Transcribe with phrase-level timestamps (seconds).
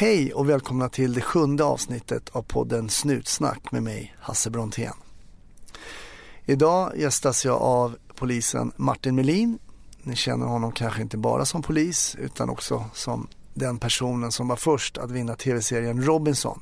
[0.00, 4.92] Hej och välkomna till det sjunde avsnittet av podden Snutsnack med mig, Hasse Brontén.
[6.44, 9.58] Idag gästas jag av polisen Martin Melin.
[10.02, 14.56] Ni känner honom kanske inte bara som polis utan också som den personen som var
[14.56, 16.60] först att vinna tv-serien Robinson.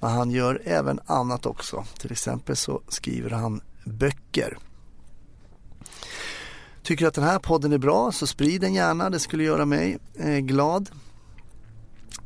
[0.00, 1.84] Men han gör även annat också.
[1.98, 4.58] Till exempel så skriver han böcker.
[6.82, 9.66] Tycker du att den här podden är bra så sprid den gärna, det skulle göra
[9.66, 10.90] mig eh, glad.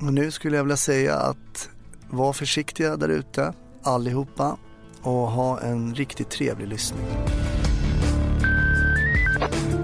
[0.00, 1.68] Och nu skulle jag vilja säga att
[2.10, 3.52] var försiktiga där ute,
[3.82, 4.56] allihopa,
[5.02, 7.06] och ha en riktigt trevlig lyssning.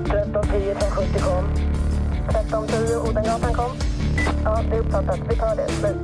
[0.04, 1.44] 1310 570 kom.
[2.28, 3.70] 1310 Odengatan kom.
[4.44, 5.20] Ja, det är uppfattat.
[5.30, 5.68] Vi tar det.
[5.68, 5.96] Slut.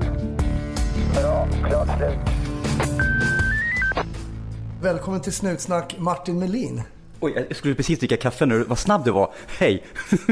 [1.15, 1.49] Bra.
[1.69, 2.19] Klart slut.
[4.83, 6.83] Välkommen till Snutsnack Martin Melin.
[7.21, 8.65] Oj, jag skulle precis dricka kaffe nu.
[8.65, 9.33] Vad snabb du var.
[9.59, 9.85] Hej!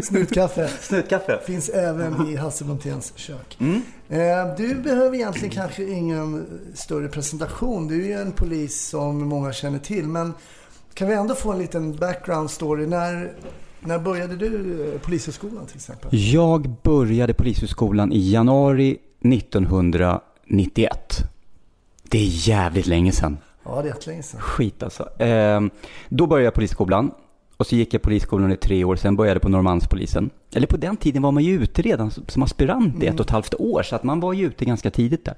[0.03, 1.41] Snutkaffe Snutkaffe.
[1.47, 3.57] finns även i Hasse Bronténs kök.
[3.61, 3.83] Mm.
[4.09, 7.89] Eh, Du behöver egentligen kanske ingen större presentation.
[7.89, 10.09] Du är ju en polis som många känner till.
[10.09, 10.35] Men
[10.95, 12.87] kan vi ändå få en liten background story?
[12.87, 13.33] När,
[13.81, 16.09] när började du eh, Polishögskolan till exempel?
[16.13, 21.19] Jag började Polishögskolan i januari 1991.
[22.03, 23.39] Det är jävligt länge sedan.
[23.69, 24.41] Ja, det är jättelänge sedan.
[24.41, 25.09] Skit alltså.
[25.19, 25.71] Ehm,
[26.09, 27.11] då började jag Polisskolan.
[27.57, 30.31] Och så gick jag Polisskolan i tre år, sen började jag på Norrmalmspolisen.
[30.55, 33.31] Eller på den tiden var man ju ute redan som aspirant i ett och ett
[33.31, 35.35] halvt år, så att man var ju ute ganska tidigt där.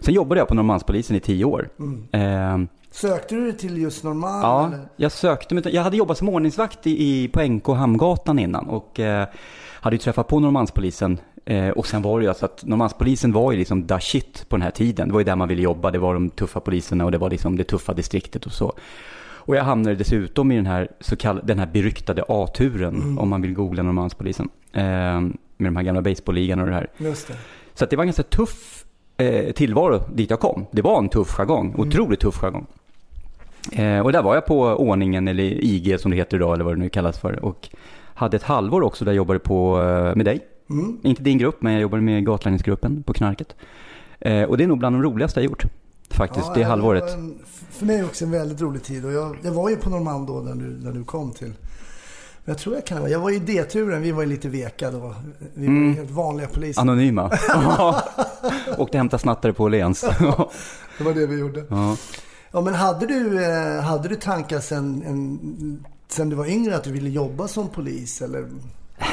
[0.00, 1.68] Sen jobbade jag på Norrmalmspolisen i tio år.
[2.12, 4.42] Ehm, Sökte du dig till just Norrmalm?
[4.42, 4.88] Ja, eller?
[4.96, 5.64] jag sökte mig.
[5.74, 9.26] Jag hade jobbat som ordningsvakt i, i, på NK Hamngatan innan och eh,
[9.80, 11.18] hade ju träffat på Norrmalmspolisen.
[11.44, 14.56] Eh, och sen var det ju alltså att Norrmalmspolisen var ju liksom the shit på
[14.56, 15.08] den här tiden.
[15.08, 15.90] Det var ju där man ville jobba.
[15.90, 18.72] Det var de tuffa poliserna och det var liksom det tuffa distriktet och så.
[19.44, 23.42] Och jag hamnade dessutom i den här, så kallade, den här beryktade A-turen, om man
[23.42, 24.48] vill googla Norrmalmspolisen.
[24.72, 24.82] Eh,
[25.56, 26.86] med de här gamla baseballligan och det här.
[26.96, 27.34] Just det.
[27.74, 28.84] Så det var en ganska tuff
[29.16, 30.66] eh, tillvaro dit jag kom.
[30.70, 32.66] Det var en tuff jargong, otroligt tuff jargong.
[33.72, 36.74] Eh, och där var jag på ordningen, eller IG som det heter idag, eller vad
[36.74, 37.44] det nu kallas för.
[37.44, 37.68] Och
[38.14, 40.40] hade ett halvår också där jag jobbade på, eh, med dig.
[40.72, 40.98] Mm.
[41.02, 43.54] Inte din grupp, men jag jobbade med gatlangningsgruppen på knarket.
[44.20, 45.64] Eh, och det är nog bland de roligaste jag gjort.
[46.10, 47.14] Faktiskt, Ja, det halvåret.
[47.14, 47.38] en-
[47.70, 49.04] För mig också en väldigt rolig tid.
[49.04, 51.52] Och jag, jag var ju på Norrmalm då när du, när du kom till.
[52.44, 54.02] Men jag tror jag kan Jag var i D-turen.
[54.02, 55.14] Vi var ju lite veka då.
[55.54, 55.88] Vi var Mm.
[55.88, 56.80] ju helt vanliga poliser.
[56.82, 57.30] Anonyma.
[58.78, 60.00] Åkte hämta snattare på Åhléns.
[60.98, 61.64] Det var det vi gjorde.
[61.70, 61.96] ja.
[62.54, 66.84] Ja, men hade du, eh, hade du tankar sen, en, sen du var yngre att
[66.84, 68.22] du ville jobba som polis?
[68.22, 68.46] Eller?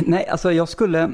[0.02, 1.12] Nej, alltså jag skulle...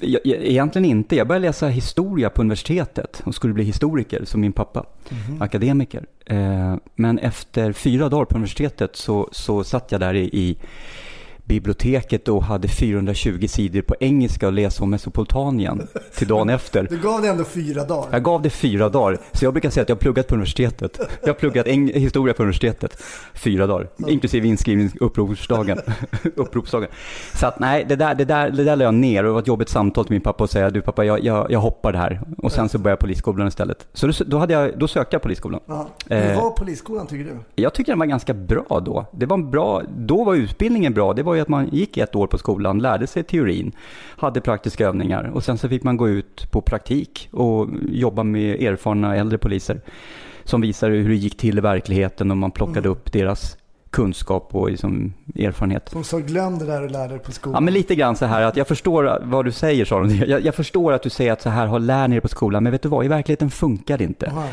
[0.00, 1.16] Jag, egentligen inte.
[1.16, 4.86] Jag började läsa historia på universitetet och skulle bli historiker som min pappa.
[5.40, 6.06] Akademiker.
[6.26, 10.58] Eh, men efter fyra dagar på universitetet så, så satt jag där i
[11.44, 16.86] biblioteket och hade 420 sidor på engelska och läsa om Mesopotamien till dagen efter.
[16.90, 18.08] Du gav det ändå fyra dagar.
[18.10, 19.18] Jag gav det fyra dagar.
[19.32, 20.98] Så jag brukar säga att jag har pluggat på universitetet.
[21.20, 23.02] Jag har pluggat eng- historia på universitetet.
[23.34, 23.88] Fyra dagar.
[24.08, 25.78] Inklusive inskrivning uppropsdagen.
[26.36, 26.88] uppropsdagen.
[27.34, 29.24] Så att nej, det där, det, där, det där la jag ner.
[29.24, 31.50] Och det var ett jobbigt samtal till min pappa och säga du pappa, jag, jag,
[31.50, 32.20] jag hoppar det här.
[32.38, 33.86] Och sen så började jag polisskolan istället.
[33.92, 35.60] Så då, då, hade jag, då sökte jag polisskolan.
[35.66, 35.88] Ja.
[36.08, 36.42] Hur Eh.
[36.42, 37.62] var polisskolan tycker du?
[37.62, 39.06] Jag tycker den var ganska bra då.
[39.12, 41.12] Det var en bra, då var utbildningen bra.
[41.12, 43.72] Det var ju att man gick ett år på skolan, lärde sig teorin,
[44.16, 48.62] hade praktiska övningar och sen så fick man gå ut på praktik och jobba med
[48.62, 49.80] erfarna äldre poliser
[50.44, 53.56] som visade hur det gick till i verkligheten och man plockade upp deras
[53.90, 55.88] kunskap och liksom erfarenhet.
[55.88, 57.54] Som sa glöm det där du lärde dig på skolan.
[57.54, 60.14] Ja, men lite grann så här att jag förstår vad du säger, sa de.
[60.14, 62.62] Jag, jag förstår att du säger att så här har lär ni er på skolan,
[62.62, 64.26] men vet du vad, i verkligheten funkar det inte.
[64.26, 64.48] Aha.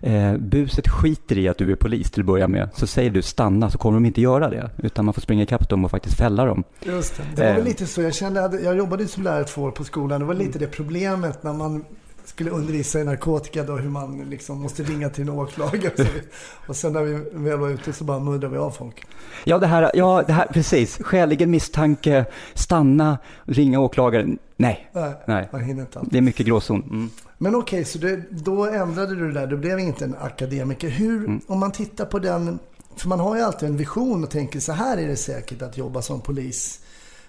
[0.00, 2.68] Eh, buset skiter i att du är polis till att börja med.
[2.74, 4.70] Så säger du stanna så kommer de inte göra det.
[4.82, 6.64] Utan man får springa ikapp dem och faktiskt fälla dem.
[6.84, 7.22] Just det.
[7.36, 7.64] Det var väl Eh.
[7.64, 8.02] lite så.
[8.02, 10.20] Jag kände, att jag jobbade som lärare två år på skolan.
[10.20, 11.84] Det var lite det problemet när man
[12.24, 16.06] skulle undervisa i narkotika då hur man liksom måste ringa till en åklagare.
[16.66, 19.02] Och sen när vi väl var ute så bara muddrade vi av folk.
[19.44, 20.98] Ja, det här, ja, det här precis.
[21.02, 24.38] Skäligen misstanke, stanna, ringa åklagaren.
[24.56, 25.48] Nej, Nej, nej.
[25.52, 26.08] man hinner inte allt.
[26.12, 26.82] Det är mycket gråzon.
[26.82, 27.10] Mm.
[27.38, 29.46] Men okej, så det, då ändrade du det där.
[29.46, 30.88] Du blev inte en akademiker.
[30.88, 31.40] Hur, Mm.
[31.46, 32.58] om man tittar på den,
[32.96, 35.78] för man har ju alltid en vision och tänker så här är det säkert att
[35.78, 36.80] jobba som polis.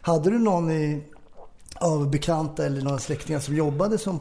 [0.02, 1.04] Hade du någon i,
[1.76, 4.20] av bekanta eller några släktingar som jobbade som,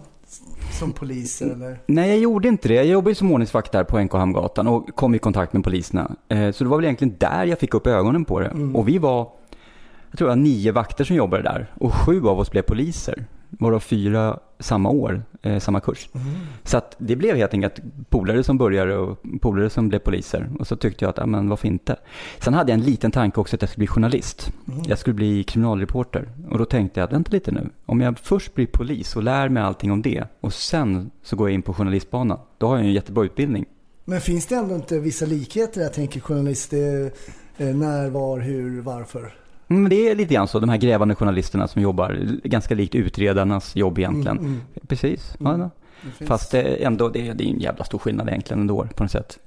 [0.79, 1.81] som poliser eller?
[1.87, 2.75] Nej, jag gjorde inte det.
[2.75, 6.17] Jag jobbade som ordningsvakt där på NK Hamngatan och kom i kontakt med poliserna.
[6.29, 8.51] Eh, så det var väl egentligen där jag fick upp ögonen på det.
[8.75, 9.29] Och vi var,
[10.11, 11.73] jag tror det var nio vakter som jobbade där.
[11.81, 13.25] Och sju av oss blev poliser.
[13.49, 16.09] Varav fyra samma år, eh, samma kurs.
[16.65, 20.51] Så att det blev helt enkelt polare som började och polare som blev poliser.
[20.59, 21.97] Och så tyckte jag att, ja men varför inte?
[22.39, 24.53] Sen hade jag en liten tanke också att jag skulle bli journalist.
[24.87, 26.29] Jag skulle bli kriminalreporter.
[26.51, 27.71] Och då tänkte jag, att, vänta lite nu.
[27.87, 31.49] Om jag först blir polis och lär mig allting om det och sen så går
[31.49, 32.39] jag in på journalistbanan.
[32.59, 33.67] Då har jag en jättebra utbildning.
[34.05, 35.81] Men finns det ändå inte vissa likheter?
[35.81, 37.13] Jag tänker journalist, är,
[37.57, 39.35] eh, när, var, hur, varför?
[39.71, 42.95] Mm, Men det är lite grann så, de här grävande journalisterna som jobbar ganska likt
[42.95, 44.39] utredarnas jobb egentligen.
[44.39, 44.61] Mm, mm.
[44.89, 45.37] Precis.
[45.39, 45.71] Ja, ja.
[46.27, 49.39] Fast ändå, det är, det är en jävla stor skillnad egentligen ändå på något sätt.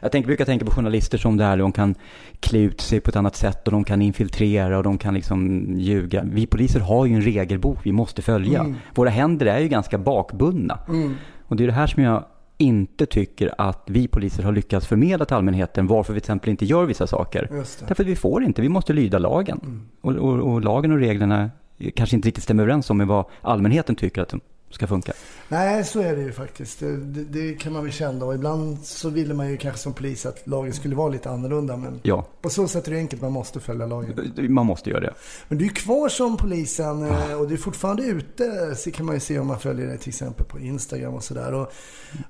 [0.00, 1.94] Jag tänker, brukar tänka på journalister som det här, de kan
[2.40, 5.66] klä ut sig på ett annat sätt och de kan infiltrera och de kan liksom
[5.76, 6.22] ljuga.
[6.24, 8.60] Vi poliser har ju en regelbok vi måste följa.
[8.60, 8.74] Mm.
[8.94, 10.78] Våra händer är ju ganska bakbundna.
[10.88, 11.14] Mm.
[11.48, 12.24] Och det är det här som jag
[12.58, 16.64] inte tycker att vi poliser har lyckats förmedla till allmänheten varför vi till exempel inte
[16.64, 17.48] gör vissa saker.
[17.88, 19.60] Därför att vi får inte, vi måste lyda lagen.
[19.62, 19.82] Mm.
[20.00, 21.50] Och, och, och lagen och reglerna
[21.94, 24.40] kanske inte riktigt stämmer överens om med vad allmänheten tycker att de
[24.70, 25.12] ska funka.
[25.48, 26.80] Nej, så är det ju faktiskt.
[26.80, 28.24] Det, det, kan man väl känna.
[28.24, 31.76] Och ibland så ville man ju kanske som polis att lagen skulle vara lite annorlunda.
[31.76, 33.22] Men Ja, på så sätt är det enkelt.
[33.22, 34.32] Man måste följa lagen.
[34.54, 35.14] man måste göra det.
[35.48, 38.74] Men du är kvar som polisen eh, och du är fortfarande ute.
[38.76, 41.66] Så kan man ju se om man följer dig till exempel på Instagram och sådär.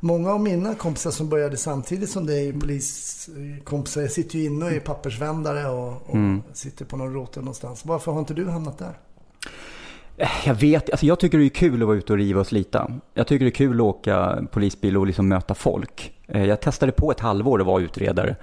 [0.00, 4.80] Många av mina kompisar som började samtidigt som dig, poliskompisar, sitter ju inne och är
[4.80, 6.42] pappersvändare och, och Mm.
[6.52, 7.84] sitter på någon rotel någonstans.
[7.84, 8.98] Varför har inte du hamnat där?
[10.44, 12.90] Jag vet, alltså jag tycker det är kul att vara ute och riva och slita.
[13.14, 16.12] Jag tycker det är kul att åka polisbil och liksom möta folk.
[16.28, 18.36] Eh, Jag testade på ett halvår att vara utredare.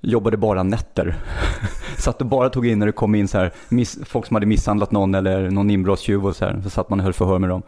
[0.00, 1.16] Jobbade bara nätter.
[1.98, 4.46] Satt och bara tog in när det kom in så här, miss, folk som hade
[4.46, 6.60] misshandlat någon eller någon inbrottstjuv och så här.
[6.64, 7.62] Så satt man och höll förhör med dem.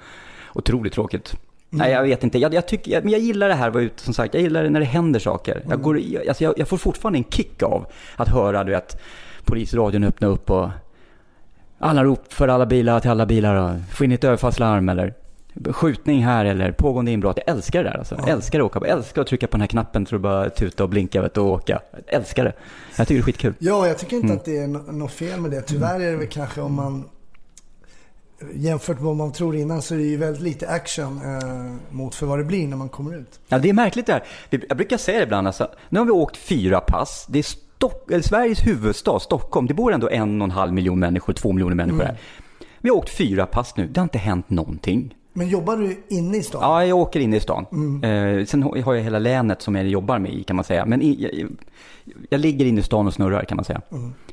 [0.55, 1.37] Otroligt tråkigt.
[1.71, 2.39] Nej, jag vet inte.
[2.39, 4.35] Jag, jag, tycker, jag, men jag gillar det här vara ute, som sagt.
[4.35, 5.63] Jag gillar det när det händer saker.
[5.69, 7.87] Jag, går, jag, alltså jag, jag får fortfarande en kick av
[8.17, 9.01] att höra, du vet,
[9.45, 10.69] polisradion öppna upp och
[11.79, 15.15] alla rop för alla bilar till alla bilar få in ett överfallslarm eller
[15.73, 17.39] skjutning här eller pågående inbrott.
[17.47, 18.15] Jag älskar det där alltså.
[18.19, 18.79] Jag älskar att åka.
[18.83, 21.37] Jag älskar att trycka på den här knappen för att bara tuta och blinka vet,
[21.37, 21.81] och åka.
[21.93, 22.53] Jag älskar det.
[22.97, 23.55] Jag tycker det är skitkul.
[23.59, 24.37] Ja, jag tycker inte Mm.
[24.37, 25.63] att det är nå- något fel med det.
[25.63, 27.05] Tyvärr är det väl kanske om man
[28.55, 32.15] jämfört med vad man tror innan så är det ju väldigt lite action eh, mot
[32.15, 33.41] för vad det blir när man kommer ut.
[33.49, 34.23] Ja, det är märkligt det här.
[34.69, 35.69] Jag brukar säga det ibland alltså.
[35.89, 37.27] Nu har vi åkt fyra pass.
[37.29, 37.47] Det är
[37.77, 39.67] Stock, eller Sveriges huvudstad, Stockholm.
[39.67, 42.19] Det bor ändå en och en halv miljon människor, två miljoner människor här.
[42.81, 43.87] Vi har åkt fyra pass nu.
[43.87, 45.15] Det har inte hänt någonting.
[45.33, 46.61] Men jobbar du inne i stan?
[46.63, 47.65] Ja, jag åker in i stan.
[48.05, 50.87] Eh, sen har jag hela länet som jag jobbar med i kan man säga.
[50.87, 51.49] Men i, jag,
[52.31, 53.81] jag ligger inne i stan och snurrar kan man säga.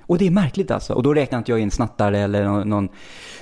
[0.01, 0.93] Och det är märkligt alltså.
[0.93, 2.89] Och då räknar inte jag in snattare eller någon, någon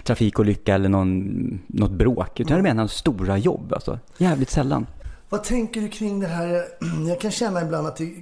[0.03, 2.39] trafikolycka eller någon, något bråk.
[2.39, 3.99] Utan jag menar stora jobb alltså.
[4.17, 4.85] Jävligt sällan.
[5.29, 6.61] Vad tänker du kring det här?
[7.07, 8.13] Jag kan känna ibland att det,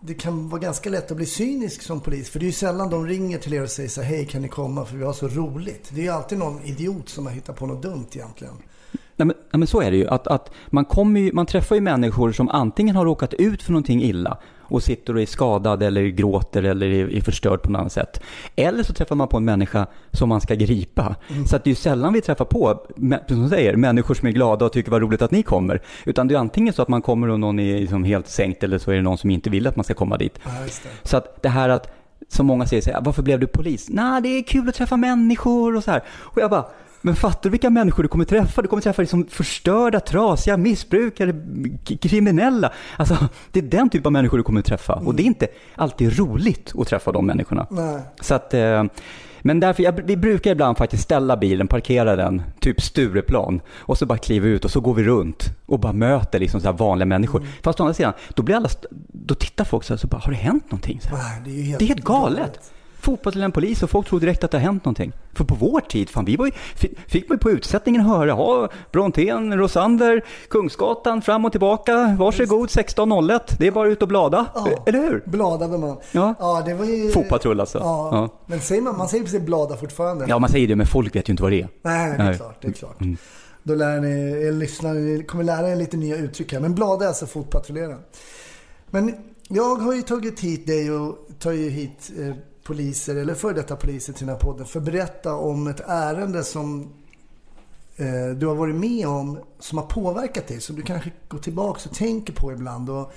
[0.00, 2.30] det kan vara ganska lätt att bli cynisk som polis.
[2.30, 4.42] För det är ju sällan de ringer till er och säger så här, hej kan
[4.42, 5.90] ni komma för vi har så roligt.
[5.94, 8.54] Det är ju alltid någon idiot som har hittat på något dumt egentligen.
[8.92, 10.08] Nej men, nej men så är det ju.
[10.08, 13.72] Att, att man, kommer ju, man träffar ju människor som antingen har råkat ut för
[13.72, 17.78] någonting illa och sitter och är skadad eller gråter eller är, är förstörd på något
[17.80, 18.20] annat sätt.
[18.56, 21.16] Eller så träffar man på en människa som man ska gripa.
[21.46, 22.80] Så att det är ju sällan vi träffar på,
[23.28, 25.82] som du säger, människor som är glada och tycker vad roligt att ni kommer.
[26.04, 28.78] Utan det är antingen så att man kommer och någon är liksom helt sänkt eller
[28.78, 30.40] så är det någon som inte vill att man ska komma dit.
[30.44, 30.50] Ja.
[31.02, 31.90] Så att det här att,
[32.28, 33.86] som många säger, så här, varför blev du polis?
[33.88, 36.02] Nej, det är kul att träffa människor och så här.
[36.08, 36.64] Och jag bara,
[37.00, 38.62] men fattar du vilka människor du kommer träffa?
[38.62, 41.34] Du kommer träffa liksom förstörda, trasiga, missbrukare,
[42.00, 42.72] kriminella.
[42.96, 43.16] Alltså,
[43.52, 44.94] det är den typ av människor du kommer träffa.
[44.94, 47.66] Och det är inte alltid roligt att träffa de människorna.
[47.70, 48.00] Nej.
[48.20, 48.84] Så att, eh,
[49.42, 53.60] men därför, jag, vi brukar ibland faktiskt ställa bilen, parkera den, typ Stureplan.
[53.76, 56.66] Och så bara kliva ut och så går vi runt och bara möter liksom så
[56.66, 57.46] här vanliga människor.
[57.62, 58.68] Fast å andra sidan, då blir alla,
[59.12, 61.00] då tittar folk så här, så bara, har det hänt någonting?
[61.00, 61.40] Så här.
[61.44, 62.72] Det är helt, Det är helt galet.
[63.08, 65.12] Fotbollsledaren polis och folk tror direkt att det har hänt någonting.
[65.34, 68.28] För på vår tid, fan, vi var ju, fi- fick man ju på utsättningen höra,
[68.28, 74.46] ja, Brontén, Rosander, Kungsgatan, fram och tillbaka, varsågod 16.01, det är bara ut och blada.
[74.54, 74.68] Ja.
[74.86, 75.22] Eller hur?
[75.26, 75.96] Bladade man.
[76.12, 76.34] Ja.
[76.38, 77.10] ja det var ju...
[77.10, 77.78] Fotpatrull alltså.
[77.78, 78.08] Ja.
[78.12, 78.42] Ja.
[78.46, 80.24] Men säger man, man säger precis blada fortfarande.
[80.28, 81.68] Ja, man säger det, men folk vet ju inte vad det är.
[81.82, 82.36] Nej, det är Nej.
[82.36, 82.62] klart.
[82.62, 82.98] Det är klart.
[83.62, 86.60] Då lär ni, er lyssnare, ni kommer lära er lite nya uttryck här.
[86.60, 87.96] Men blada är alltså fotpatrullera.
[88.90, 89.14] Men
[89.48, 92.34] jag har ju tagit hit dig och tar ju hit eh,
[92.68, 96.44] poliser, eller före detta poliser till den här podden för att berätta om ett ärende
[96.44, 96.92] som
[97.96, 100.60] eh, du har varit med om som har påverkat dig.
[100.60, 102.90] Som du kanske går tillbaka och tänker på ibland.
[102.90, 103.12] Och,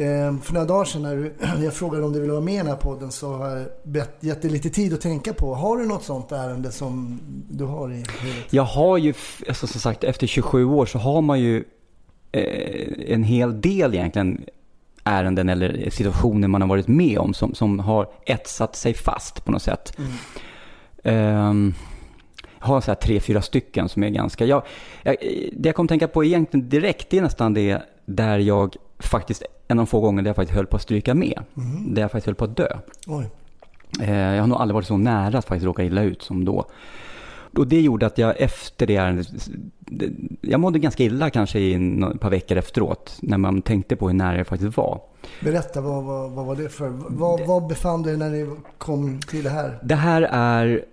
[0.00, 2.56] eh, för några dagar sedan när du, jag frågade om du ville vara med i
[2.56, 5.54] den här podden så har jag bett, gett dig lite tid att tänka på.
[5.54, 8.52] Har du något sånt ärende som du har i huvudet?
[8.52, 9.14] Jag har ju,
[9.48, 11.64] alltså som sagt, efter 27 år så har man ju
[12.32, 14.44] eh, en hel del egentligen
[15.04, 19.52] ärenden eller situationer man har varit med om som, som har etsat sig fast på
[19.52, 19.98] något sätt.
[21.04, 21.74] Ehm,
[22.58, 24.44] har så här tre, fyra stycken som är ganska...
[24.44, 24.62] Jag,
[25.02, 25.16] jag,
[25.52, 29.78] det jag kom tänka på egentligen direkt, det är nästan det där jag faktiskt, en
[29.78, 31.42] av de få gånger där jag faktiskt höll på att stryka med.
[31.56, 31.94] Mm.
[31.94, 32.78] Där jag faktiskt höll på att dö.
[33.06, 33.30] Oj.
[34.00, 36.66] Eh, jag har nog aldrig varit så nära att faktiskt råka illa ut som då.
[37.56, 39.26] Och det gjorde att jag efter det ärendet,
[40.40, 41.74] jag mådde ganska illa kanske i
[42.14, 45.00] ett par veckor efteråt, när man tänkte på hur nära det faktiskt var.
[45.40, 46.88] Berätta, vad, vad, vad var det för?
[47.08, 49.78] Vad, vad befann du er när ni kom till det här?
[49.82, 50.84] Det här är,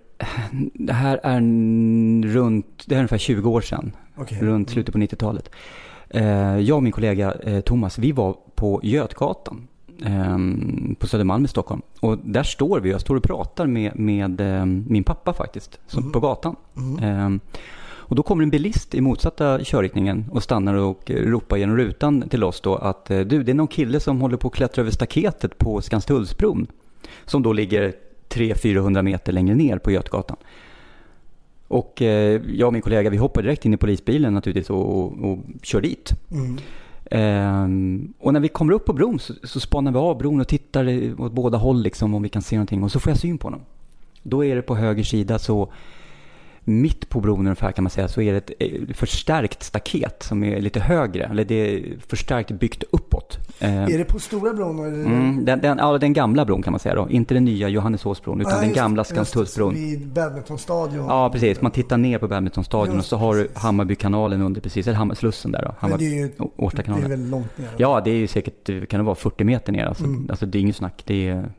[0.74, 1.40] det här är
[2.26, 4.38] runt, det här är ungefär 20 år sedan, Okej.
[4.40, 5.50] runt slutet på 90-talet.
[6.10, 9.68] Eh, jag och min kollega eh, Thomas, vi var på Götgatan
[10.04, 10.38] eh,
[10.98, 11.82] på Södermalm i Stockholm.
[12.00, 16.12] Och där står vi, jag står och pratar med, med eh, min pappa faktiskt, som,
[16.12, 16.56] på gatan.
[17.02, 17.30] Eh,
[18.10, 22.28] och då kommer en bilist i motsatta körriktningen och stannar och eh, ropar genom rutan
[22.28, 24.82] till oss då att eh, du, det är någon kille som håller på att klättra
[24.82, 26.66] över staketet på Skanstullsbron.
[27.24, 27.92] Som då ligger
[28.28, 30.36] 300-400 meter längre ner på Götgatan.
[31.68, 35.30] Och eh, jag och min kollega vi hoppar direkt in i polisbilen naturligtvis och, och,
[35.30, 36.12] och kör dit.
[36.30, 36.58] Mm.
[37.10, 40.48] Ehm, och när vi kommer upp på bron så, så spanar vi av bron och
[40.48, 42.82] tittar åt båda håll liksom om vi kan se någonting.
[42.82, 43.60] Och så får jag syn på honom.
[44.22, 45.72] Då är det på höger sida så
[46.70, 50.44] mitt på bron ungefär kan man säga så är det ett eh, förstärkt staket som
[50.44, 51.24] är lite högre.
[51.24, 53.38] Eller det är förstärkt byggt uppåt.
[53.58, 54.78] Ehm, Är det på Stora bron?
[54.78, 55.04] Eller?
[55.04, 57.10] mm, den, den, ja, den gamla bron kan man säga då.
[57.10, 59.74] Inte den nya Johanneshåsbron utan Ja, den just- gamla Skanstullsbron.
[59.74, 61.06] Vid badmintonstadion.
[61.06, 61.60] Ja, precis.
[61.60, 63.48] Man tittar ner på badmintonstadion och Just så har du.
[63.54, 65.74] Hammarbykanalen under precis, eller Hammarslussen där då.
[65.78, 67.68] Hammar, det är ju det är väldigt långt ner.
[67.76, 70.04] Ja, det är ju säkert, kan det vara 40 meter ner alltså.
[70.04, 70.26] Mm.
[70.30, 71.02] Alltså det är inget snack.
[71.06, 71.52] Det är,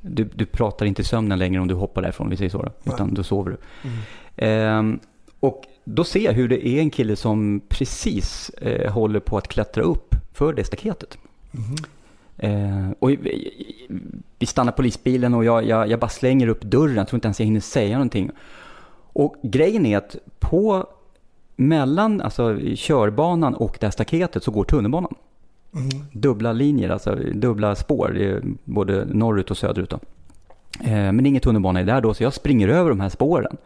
[0.00, 2.92] du, du pratar inte i sömnen längre om du hoppar därifrån, vi säger så då.
[2.92, 3.56] Utan då sover du.
[3.88, 3.98] Mm.
[4.36, 5.00] Ehm,
[5.40, 9.48] och då ser jag hur det är en kille som precis eh, håller på att
[9.48, 11.18] klättra upp för det staketet.
[11.50, 11.76] Mhm.
[12.38, 16.96] Eh, och vi, stannar polisbilen och jag, jag, jag bara slänger upp dörren.
[16.96, 18.30] Jag tror inte ens jag hinner säga någonting.
[19.12, 20.86] Och grejen är att på
[21.56, 25.14] mellan alltså, körbanan och det här staketet så går tunnelbanan.
[25.74, 25.88] Mm.
[26.12, 29.90] Dubbla linjer, alltså dubbla spår, både norrut och söderut.
[29.90, 29.98] Då.
[30.80, 33.56] Eh, men ingen tunnelbana är där då, så jag springer över de här spåren.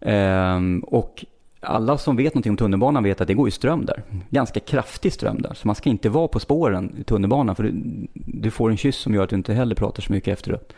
[0.00, 1.24] Ehm, och
[1.60, 4.02] alla som vet någonting om tunnelbanan vet att det går ju ström där.
[4.30, 5.54] Ganska kraftig ström där.
[5.54, 7.72] Så man ska inte vara på spåren i tunnelbanan för du,
[8.14, 10.72] du får en kyss som gör att du inte heller pratar så mycket efteråt.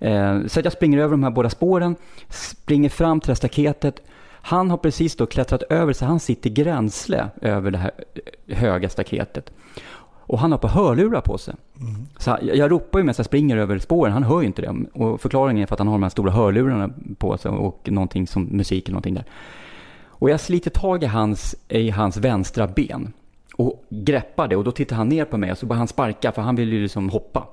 [0.00, 1.96] Ehm, så jag springer över de här båda spåren,
[2.28, 4.02] springer fram till det här staketet.
[4.44, 7.90] Han har precis då klättrat över så han sitter gränsle över det här
[8.46, 9.52] eh, höga staketet.
[10.32, 11.54] Och han har på hörlurar på sig.
[12.18, 14.74] Så jag, jag ropar ju medan jag springer över spåren, han hör ju inte det.
[14.92, 18.26] Och förklaringen är för att han har de här stora hörlurarna på sig och någonting
[18.26, 19.24] som musik eller någonting där.
[20.06, 23.12] Och jag sliter tag i hans, i hans vänstra ben
[23.56, 26.32] och greppar det och då tittar han ner på mig och så börjar han sparka
[26.32, 27.48] för han vill ju liksom hoppa.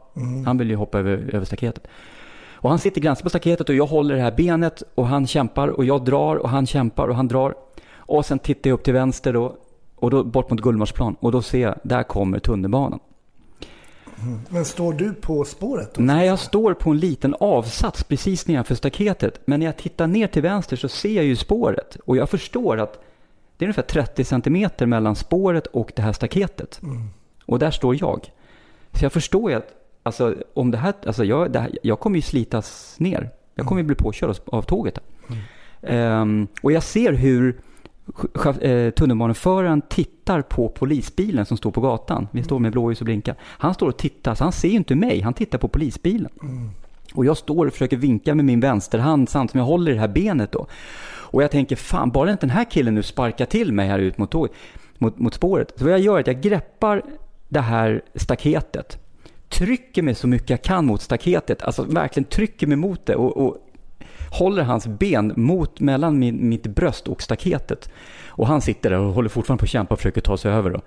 [0.46, 1.88] Han vill ju hoppa över, över staketet.
[2.54, 5.68] Och han sitter granskande på staketet och jag håller det här benet och han kämpar
[5.68, 7.56] och jag drar och han kämpar och han drar.
[7.96, 9.56] Och sen tittar jag upp till vänster då
[10.00, 13.00] och då bort mot Gullmarsplan och då ser jag, där kommer tunnelbanan.
[14.50, 16.02] Men står du på spåret då?
[16.02, 19.42] Nej, jag står på en liten avsats precis nedanför staketet.
[19.46, 21.98] Men när jag tittar ner till vänster så ser jag ju spåret.
[22.06, 23.00] Och jag förstår att
[23.58, 26.82] det är ungefär 30 centimeter mellan spåret och det här staketet.
[27.46, 28.32] Och där står jag.
[28.94, 29.68] Så jag förstår ju att
[30.04, 33.30] alltså, om det här, alltså jag, det här, jag kommer ju slitas ner.
[33.56, 35.00] Jag kommer ju bli påkörd av- tåget.
[35.82, 37.60] Ehm, och jag ser hur
[38.96, 42.28] tunnelbaneföraren tittar på polisbilen som står på gatan.
[42.32, 43.36] Vi står med blåljus och blinkar.
[43.42, 45.22] Han står och tittar, så han ser ju inte mig.
[45.22, 46.32] Han tittar på polisbilen.
[47.14, 50.00] Och jag står och försöker vinka med min vänsterhand samtidigt som jag håller i det
[50.00, 50.68] här benet då.
[51.32, 54.18] Och jag tänker, fan, bara inte den här killen nu sparkar till mig här ut
[54.18, 54.48] mot, tåg,
[54.98, 55.74] mot, mot spåret.
[55.76, 57.04] Så vad jag gör är att jag greppar
[57.50, 59.00] det här staketet,
[59.50, 63.38] trycker mig så mycket jag kan mot staketet, alltså verkligen trycker mig mot det och,
[63.38, 63.58] och
[64.32, 67.90] håller hans ben mot, mellan min, mitt bröst och staketet.
[68.28, 70.70] Och han sitter där och håller fortfarande på att kämpa och försöker ta sig över.
[70.70, 70.82] Då.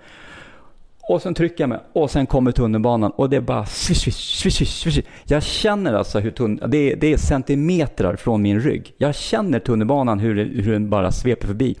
[1.09, 4.41] Och sen trycker jag mig och sen kommer tunnelbanan och det är bara swish, swish,
[4.41, 5.05] swish, swish, swish.
[5.23, 8.93] Jag känner alltså hur tunn, det, är, det är centimeter från min rygg.
[8.97, 11.75] Jag känner tunnelbanan hur, hur den bara sveper förbi.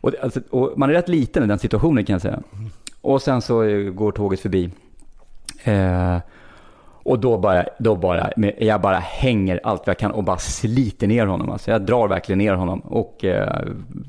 [0.00, 2.42] Och, alltså, och man är rätt liten i den situationen kan jag säga.
[3.00, 4.70] Och sen så eh, går tåget förbi.
[5.64, 6.16] Eh,
[7.08, 11.06] och då bara, då bara, jag bara hänger allt vad jag kan och bara sliter
[11.06, 11.50] ner honom.
[11.50, 13.62] Alltså jag drar verkligen ner honom och eh,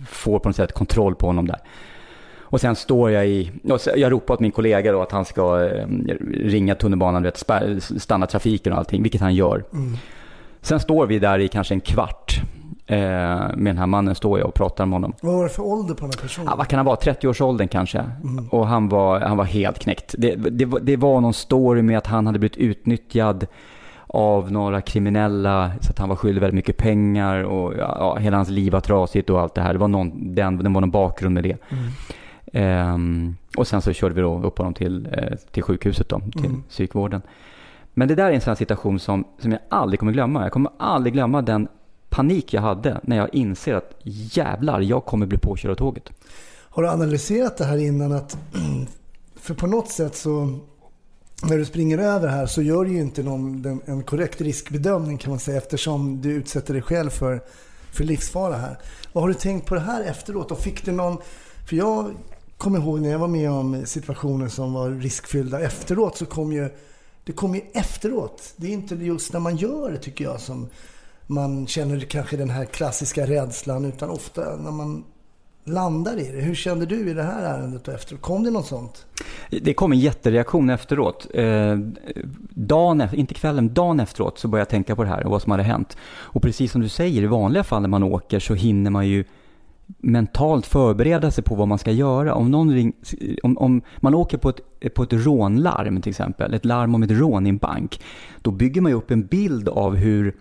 [0.09, 1.59] får på något sätt kontroll på honom där.
[2.39, 3.51] Och sen står jag i,
[3.95, 5.87] jag ropar åt min kollega då att han ska eh,
[6.31, 7.45] ringa tunnelbanan, vet,
[7.97, 9.63] stanna trafiken och allting, vilket han gör.
[10.61, 12.18] Sen står vi där i kanske en kvart.
[12.91, 12.97] Eh,
[13.55, 15.13] med den här mannen står jag och pratar med honom.
[15.21, 16.47] Vad var det för ålder på den här personen?
[16.51, 16.95] Ja, vad kan han vara?
[16.95, 18.03] 30-årsåldern kanske.
[18.51, 20.15] Och han var, han var helt knäckt.
[20.17, 23.45] Det, det, var- det var någon story med att han hade blivit utnyttjad
[24.07, 28.49] av några kriminella så att han var skyldig väldigt mycket pengar och ja, hela hans
[28.49, 29.73] liv var trasigt och allt det här.
[29.73, 31.57] Det var någon, den, det var någon bakgrund med det.
[32.53, 36.45] Ehm, och sen så körde vi då upp honom till, eh, till sjukhuset då, till
[36.45, 36.63] Mm.
[36.69, 37.21] psykvården.
[37.93, 40.43] Men det där är en sån här situation som, som jag aldrig kommer glömma.
[40.43, 41.67] Jag kommer aldrig glömma den
[42.09, 46.03] panik jag hade när jag inser att jävlar, jag kommer bli påkörd av tåget.
[46.69, 48.37] Har du analyserat det här innan att,
[49.35, 50.59] för på något sätt så
[51.43, 55.17] när du springer över här så gör du ju inte någon, den, en korrekt riskbedömning
[55.17, 57.41] kan man säga eftersom du utsätter dig själv för,
[57.91, 58.77] för livsfara här.
[59.13, 60.51] Vad har du tänkt på det här efteråt?
[60.51, 61.17] Och fick du någon,
[61.69, 62.15] för jag
[62.57, 66.69] kommer ihåg när jag var med om situationer som var riskfyllda efteråt så kom ju,
[67.23, 68.53] det kom ju efteråt.
[68.55, 70.69] Det är inte just när man gör det tycker jag som
[71.29, 75.03] man känner kanske den här klassiska rädslan utan ofta när man
[75.63, 76.41] landar i det.
[76.41, 78.21] Hur kände du i det här ärendet och efteråt?
[78.21, 79.05] Kom det något sånt?
[79.49, 81.27] Det kom en jättereaktion efteråt.
[81.33, 81.77] Eh,
[82.49, 85.51] dagen, inte kvällen, dagen efteråt så började jag tänka på det här och vad som
[85.51, 85.97] hade hänt.
[86.11, 89.23] Och precis som du säger, i vanliga fall när man åker så hinner man ju
[89.97, 92.33] mentalt förbereda sig på vad man ska göra.
[92.33, 92.93] Om, någon ring,
[93.43, 97.11] om, om man åker på ett, på ett rånlarm till exempel, ett larm om ett
[97.11, 98.01] rån i en bank,
[98.41, 100.35] då bygger man ju upp en bild av hur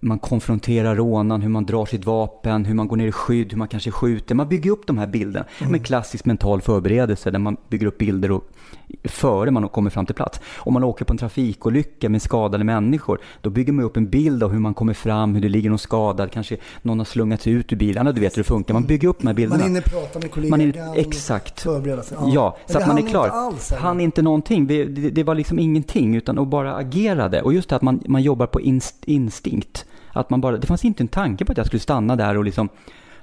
[0.00, 3.58] man konfronterar rånaren, hur man drar sitt vapen, hur man går ner i skydd, hur
[3.58, 4.34] man kanske skjuter.
[4.34, 8.30] Man bygger upp de här bilderna med klassisk mental förberedelse där man bygger upp bilder
[8.30, 8.44] och,
[9.04, 10.40] före man kommer fram till plats.
[10.58, 14.42] Om man åker på en trafikolycka med skadade människor, då bygger man upp en bild
[14.42, 17.72] av hur man kommer fram, hur det ligger någon skadad, kanske någon har slungats ut
[17.72, 18.06] ur bilen.
[18.06, 18.74] Ja, Du vet hur det funkar.
[18.74, 19.58] Man bygger upp de här bilderna.
[19.58, 21.60] Man hinner prata med kollegan, Man hinner- exakt.
[21.60, 22.18] förbereda sig.
[22.26, 23.24] Ja, Men så att man är klar.
[23.24, 24.66] Inte alls, han inte någonting.
[24.66, 27.42] Det, det var liksom ingenting, utan att bara agerade.
[27.42, 29.71] Och just det att man, man jobbar på inst, instinkt.
[30.12, 32.44] Att man bara, det fanns inte en tanke på att jag skulle stanna där och
[32.44, 32.68] liksom,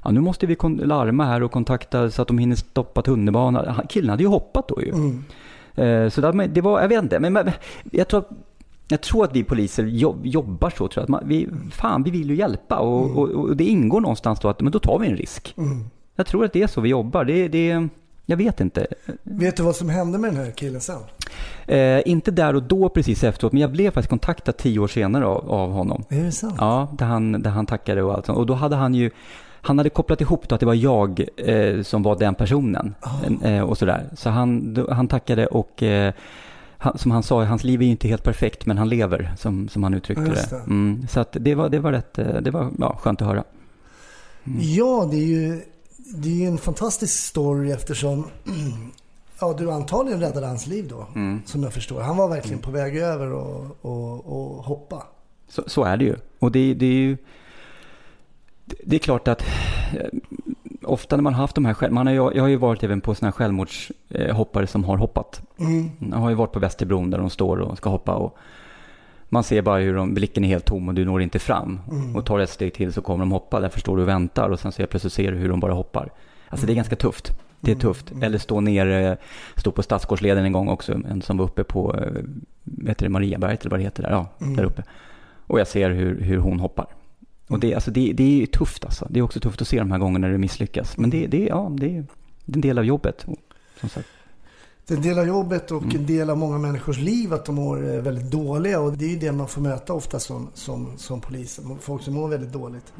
[0.03, 3.87] ja, nu måste vi larma här och kontakta så att de hinner stoppa tunnelbanan.
[3.89, 4.89] Killen hade ju hoppat då ju.
[4.89, 5.23] Mm.
[5.75, 7.51] Eh, Så det, var, jag vet inte, men,
[7.91, 8.23] jag tror
[8.91, 10.87] jag tror att vi poliser jobb, jobbar så.
[10.87, 11.15] Tror jag.
[11.15, 14.61] Att vi, fan, vi vill ju hjälpa och, och, och det ingår någonstans då att
[14.61, 15.53] men då tar vi en risk.
[15.57, 15.85] Mm.
[16.15, 17.25] Jag tror att det är så vi jobbar.
[17.25, 17.87] Det, det,
[18.29, 18.87] jag vet inte.
[19.23, 20.99] Vet du vad som hände med den här killen sen?
[21.67, 25.25] Eh, inte där och då precis efteråt, men jag blev faktiskt kontaktad tio år senare
[25.25, 26.03] av, av honom.
[26.09, 26.55] Är det sant?
[26.57, 28.37] Ja, där han, där han tackade och allt sånt.
[28.37, 29.11] Och då hade han ju,
[29.61, 32.95] han hade kopplat ihop då att det var jag eh, som var den personen.
[33.43, 34.09] Eh, och sådär.
[34.17, 36.13] Så han, då, han tackade och eh,
[36.77, 39.69] han, som han sa, hans liv är ju inte helt perfekt, men han lever, som,
[39.69, 40.49] som han uttryckte Ja, det.
[40.49, 40.63] det.
[40.63, 43.43] Mm, så att det var, det var rätt, eh, det var ja, skönt att höra.
[44.59, 45.61] Ja, det är ju
[46.15, 48.25] det är ju en fantastisk story eftersom
[49.41, 51.07] ja, du antagligen räddade hans liv då.
[51.15, 51.41] Mm.
[51.45, 52.01] Som jag förstår.
[52.01, 55.03] Han var verkligen på väg över och, och, och hoppa.
[55.47, 56.15] Så, så är det ju.
[56.39, 57.17] Och det, det är ju...
[58.65, 60.07] det- är klart att eh,
[60.83, 62.83] ofta när man har haft de här själv, man har, ju- jag har ju varit
[62.83, 65.41] även på sådana här självmordshoppare som har hoppat.
[65.59, 65.91] Mm.
[66.11, 68.37] Jag har ju varit på Västerbron där de står och ska hoppa och
[69.29, 71.79] man ser bara hur de, blicken är helt tom och du når inte fram.
[72.15, 74.59] Och tar ett steg till så kommer de hoppa, därför står du och väntar och
[74.59, 76.09] sen så plötsligt ser du hur de bara hoppar.
[76.49, 77.31] Alltså det är ganska tufft.
[77.61, 78.11] Det är tufft.
[78.21, 79.17] Eller stå nere,
[79.55, 82.11] stå på Stadsgårdsleden en gång också, en som var uppe på, eh,
[82.63, 84.83] vad heter det, Mariaberget eller vad det heter där, ja, där uppe.
[85.47, 86.85] Och jag ser hur, hur hon hoppar.
[87.47, 89.07] Och det, alltså det, det är tufft alltså.
[89.09, 90.97] Det är också tufft att se de här gångerna när det misslyckas.
[90.97, 92.05] Men det, det, ja, det, är-
[92.53, 93.25] en del av jobbet.
[93.79, 94.07] Som sagt.
[94.89, 95.95] Det är en del av jobbet och Mm.
[95.95, 98.79] en del av många människors liv att de mår eh, väldigt dåliga.
[98.79, 101.59] Och det är ju det man får möta ofta som, som, som polis.
[101.81, 102.93] Folk som mår väldigt dåligt.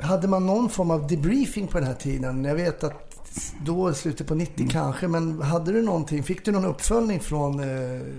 [0.00, 2.44] Hade man någon form av debriefing på den här tiden?
[2.44, 3.08] Jag vet att
[3.64, 4.68] då slutet på 90 Mm.
[4.68, 6.22] kanske, men hade du någonting?
[6.22, 7.66] Fick du någon uppföljning från eh,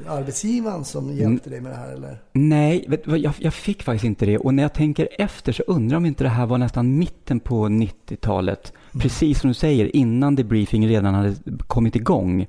[0.08, 1.17] arbetsgivaren som Mm.
[1.17, 2.21] hjälpte dig med det här eller?
[2.32, 4.38] Nej, vet, jag, jag fick faktiskt inte det.
[4.38, 7.65] Och när jag tänker efter så undrar om inte det här var nästan mitten på
[7.65, 8.73] 90-talet.
[8.99, 11.36] Precis som du säger, innan debriefing redan hade
[11.67, 12.47] kommit igång.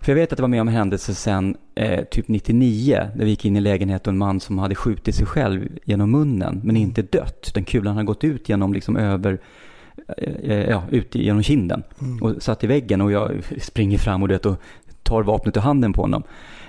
[0.00, 3.24] För jag vet att det var med om en händelse sen eh, typ 99, där
[3.24, 6.60] vi gick in i lägenhet och en man som hade skjutit sig själv genom munnen,
[6.64, 7.50] men inte dött.
[7.54, 9.40] Den kulan hade gått ut genom liksom över,
[10.42, 11.82] eh, ja, ut genom kinden
[12.20, 14.56] och satt i väggen och jag springer fram och, det, och
[15.08, 16.22] tar vapnet ur handen på honom.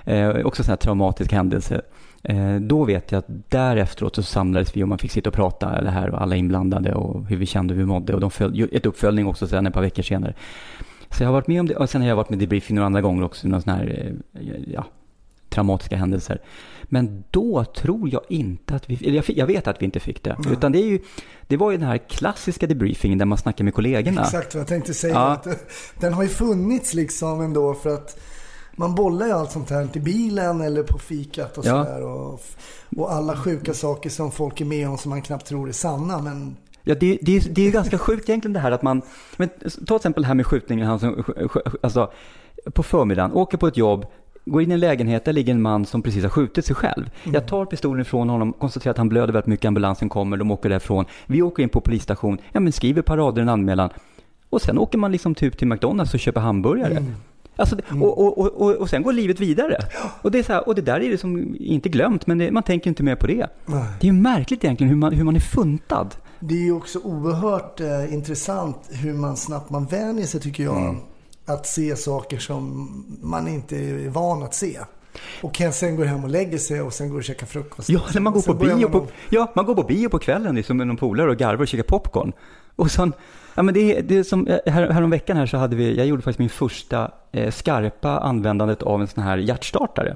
[0.05, 1.81] Eh, också en sån här traumatisk händelse.
[2.23, 5.81] Eh, då vet jag att därefteråt så samlades vi och man fick sitta och prata
[5.81, 8.13] det här och alla inblandade och hur vi kände och hur vi mådde.
[8.13, 10.33] Och de följde, ett uppföljning också sen ett par veckor senare.
[11.09, 12.75] Så jag har varit med om det och sen har jag varit med i debriefing
[12.75, 14.85] några andra gånger också, någon sån här eh, ja,
[15.59, 16.41] traumatiska händelser.
[16.83, 20.37] Men då tror jag inte att vi, eller jag, vet att vi inte fick det.
[20.51, 20.99] Utan det, är ju,
[21.47, 24.21] det var ju den här klassiska debriefingen där man snackar med kollegorna.
[24.21, 25.13] Exakt vad jag tänkte säga.
[25.13, 25.27] Ja.
[25.31, 25.53] Att, eh,
[25.99, 28.19] den har ju funnits liksom ändå för att
[28.75, 31.85] man bollar ju allt sånt här i bilen eller på fikat och Ja.
[31.85, 32.03] sådär.
[32.03, 32.41] Och,
[32.97, 36.21] och alla sjuka saker som folk är med om som man knappt tror är sanna.
[36.21, 39.01] Men Ja, det, det, är- det är ju ganska sjukt egentligen det här att man,
[39.37, 41.23] men ta till exempel det här med skjutningen, han som,
[41.81, 42.11] alltså,
[42.73, 44.05] på förmiddagen, åker på ett jobb,
[44.51, 47.09] går in i en lägenhet, där ligger en man som precis har skjutit sig själv.
[47.23, 50.69] Jag tar pistolen ifrån honom, konstaterar att han blöder väldigt mycket, ambulansen kommer, de åker
[50.69, 51.05] därifrån.
[51.25, 53.89] Vi åker in på polisstation, ja men skriver på rader en anmälan.
[54.49, 57.05] Och sen åker man liksom typ till McDonalds och köper hamburgare.
[57.55, 59.77] Alltså, och, och, och, och, och sen går livet vidare.
[60.21, 62.51] Och det, är så här, och det där är det som inte glömt, men det,
[62.51, 63.47] man tänker inte mer på det.
[63.65, 63.83] Nej.
[63.99, 66.15] Det är ju märkligt egentligen hur man, hur man är funtad.
[66.39, 70.77] Det är ju också oerhört eh, intressant hur man snabbt man vänjer sig tycker jag.
[70.77, 70.95] Mm.
[71.49, 72.89] Att se saker som
[73.21, 74.79] man inte är van att se.
[75.41, 77.89] Och kan sen gå hem och lägger sig och sen går och käkar frukost.
[77.89, 80.55] Ja, när man går sen på bio på, ja, man går på bio på kvällen
[80.55, 82.33] liksom med någon polare och garvar och käkar popcorn.
[82.83, 83.13] Och sen,
[83.55, 86.21] ja men det det är som, eh, här, häromveckan här så hade vi, jag gjorde
[86.21, 90.15] faktiskt min första eh, skarpa användandet av en sån här hjärtstartare.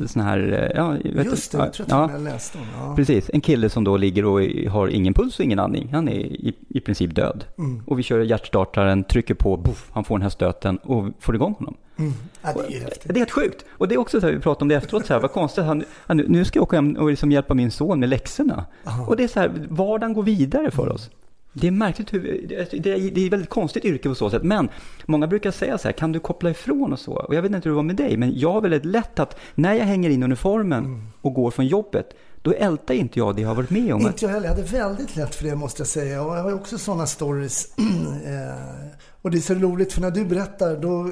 [0.00, 1.24] En Sån här, eh, ja, vet Mm.
[1.24, 2.96] Just det, du, jag tror ja, att jag läste om ja.
[2.96, 4.40] Precis, en kille som då ligger och
[4.72, 5.88] har ingen puls och ingen andning.
[5.92, 7.44] Han är i, i princip död.
[7.58, 7.82] Mm.
[7.86, 11.54] Och vi kör hjärtstartaren, trycker på, boff, han får den här stöten och får igång
[11.54, 11.76] honom.
[11.98, 12.12] Mm.
[12.42, 13.02] Ja, det är häftigt.
[13.04, 13.64] Det är helt sjukt.
[13.70, 15.64] Och det är också så här, vi pratade om det efteråt, så här, vad konstigt,
[15.64, 18.64] han, han, nu ska jag åka hem och liksom hjälpa min son med läxorna.
[18.86, 19.06] Aha.
[19.06, 21.10] Och det är så här, vardagen går vidare för oss.
[21.52, 24.42] Det är märkligt hur, det är, det är ett väldigt konstigt yrke på så sätt.
[24.42, 24.68] Men
[25.06, 27.12] många brukar säga så här, kan du koppla ifrån och så?
[27.12, 29.36] Och jag vet inte hur det var med dig, men jag har väldigt lätt att
[29.54, 32.06] när jag hänger in uniformen och går från jobbet,
[32.42, 34.00] då ältar inte jag det jag har varit med om.
[34.00, 34.48] Inte jag heller.
[34.48, 36.22] Jag hade väldigt lätt för det måste jag säga.
[36.22, 37.74] Och jag har också sådana stories.
[38.26, 41.10] Eh, och det är så roligt för när du berättar då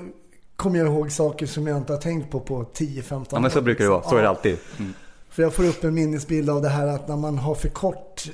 [0.57, 3.27] kommer jag ihåg saker som jag inte har tänkt på på 10-15 år.
[3.31, 4.03] Ja, men så brukar det vara.
[4.03, 4.57] Så är det alltid.
[4.79, 4.95] Mm.
[5.31, 8.31] För jag får upp en minnesbild av det här att när man har för kort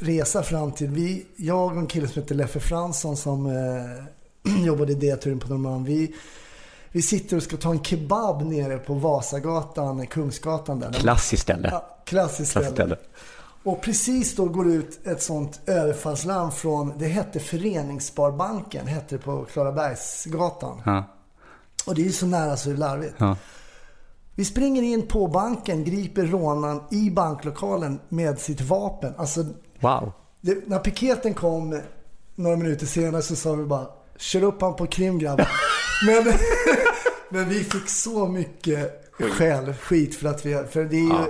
[0.00, 0.88] resa fram till...
[0.88, 5.48] Vi, jag och en kille som heter Leffe Fransson som eh, jobbade i D-turen på
[5.48, 5.84] Norrmalm.
[5.84, 6.14] Vi,
[6.92, 10.92] vi sitter och ska ta en kebab nere på Vasagatan, Kungsgatan där.
[10.92, 11.68] Klassiskt ställe.
[11.72, 12.96] Ja, klassiskt Klassiskt ställe.
[12.96, 12.96] ställe.
[13.62, 19.44] Och precis då går ut ett sånt överfallslarm från, det hette Föreningssparbanken, hette det på
[19.44, 20.82] Klarabergsgatan.
[20.84, 21.04] Ja,
[21.86, 23.14] Och det är ju så nära så det är larvigt.
[23.18, 23.36] ja.
[24.34, 29.12] Vi springer in på banken, griper rånaren i banklokalen med sitt vapen.
[29.16, 29.44] Alltså,
[29.80, 30.12] Wow.
[30.40, 31.80] det, när piketen kom
[32.34, 35.48] några minuter senare så sa vi bara Kör upp han på krim grabbar.
[36.06, 36.32] men,
[37.30, 41.26] men vi fick så mycket skäll, skit för att vi, för det är ju Ja.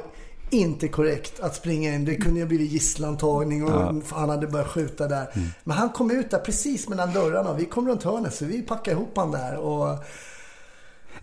[0.50, 2.04] inte korrekt att springa in.
[2.04, 5.30] Det kunde ju blivit gisslantagning och han hade börjat skjuta där.
[5.34, 5.48] Mm.
[5.64, 8.90] Men han kom ut där precis mellan dörrarna vi kom runt hörnet så vi packade
[8.96, 9.56] ihop han där.
[9.56, 9.98] Och,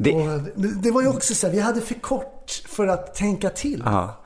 [0.03, 3.83] Det, det, var ju också så här, vi hade för kort för att tänka till.
[3.85, 4.17] ja.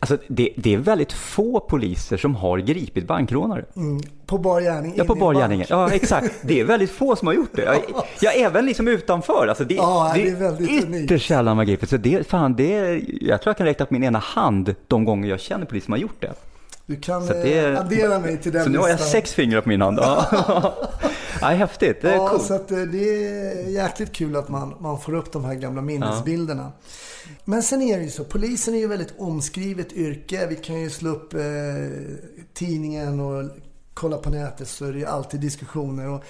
[0.00, 3.64] Alltså, det, det är väldigt få poliser som har gripit bankrånare.
[3.76, 4.94] Mm, på bar gärning.
[4.96, 5.42] Ja, på bar bank.
[5.42, 5.66] gärningen.
[5.70, 6.34] Ja, exakt.
[6.42, 7.62] Det är väldigt få som har gjort det.
[7.62, 9.46] Jag, jag även liksom utanför.
[9.48, 11.86] Alltså det, Ja, det är väldigt ytterst sällan man griper.
[11.86, 15.04] Så det, fan, det är, jag tror jag kan räkna på min ena hand de
[15.04, 16.32] gånger jag känner poliser som har gjort det.
[16.92, 19.10] Du kan Så det är- eh, addera mig till den Så nu har jag listan.
[19.12, 19.98] sex fingrar på min hand.
[19.98, 20.26] Ja,
[21.40, 22.02] ja häftigt.
[22.02, 22.42] Det är Ja, coolt.
[22.46, 22.60] så eh,
[22.92, 26.72] det är jäkligt kul att man, man får upp de här gamla minnesbilderna.
[27.44, 30.46] Men sen är det ju så, polisen är ju väldigt omskrivet yrke.
[30.46, 31.40] Vi kan ju slå upp eh,
[32.54, 33.50] tidningen och
[33.94, 36.08] kolla på nätet så är det ju alltid diskussioner.
[36.08, 36.22] Och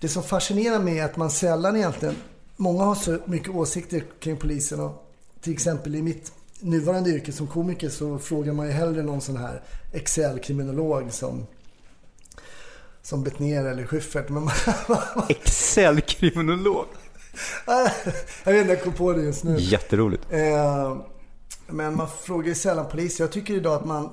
[0.00, 2.14] det som fascinerar mig är att man sällan egentligen,
[2.56, 4.80] många har så mycket åsikter kring polisen.
[4.80, 6.32] Och till exempel i mitt
[6.64, 11.46] nuvarande yrke som komiker så frågar man ju hellre någon sån här Excel-kriminolog som
[13.02, 14.28] som Betnér eller Schyffert.
[14.28, 14.54] Men man,
[15.28, 16.86] Excel-kriminolog.
[18.44, 19.56] jag vet inte, jag kom på det just nu.
[19.58, 20.26] Jätteroligt.
[20.30, 20.96] Eh,
[21.66, 23.20] men man frågar ju sällan polis.
[23.20, 24.10] Jag tycker idag att man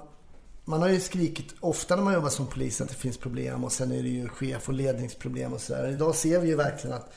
[0.65, 3.71] man har ju skrikit ofta när man jobbar som polis att det finns problem och
[3.71, 5.89] sen är det ju chef och ledningsproblem och sådär.
[5.89, 7.13] Idag ser vi ju verkligen att,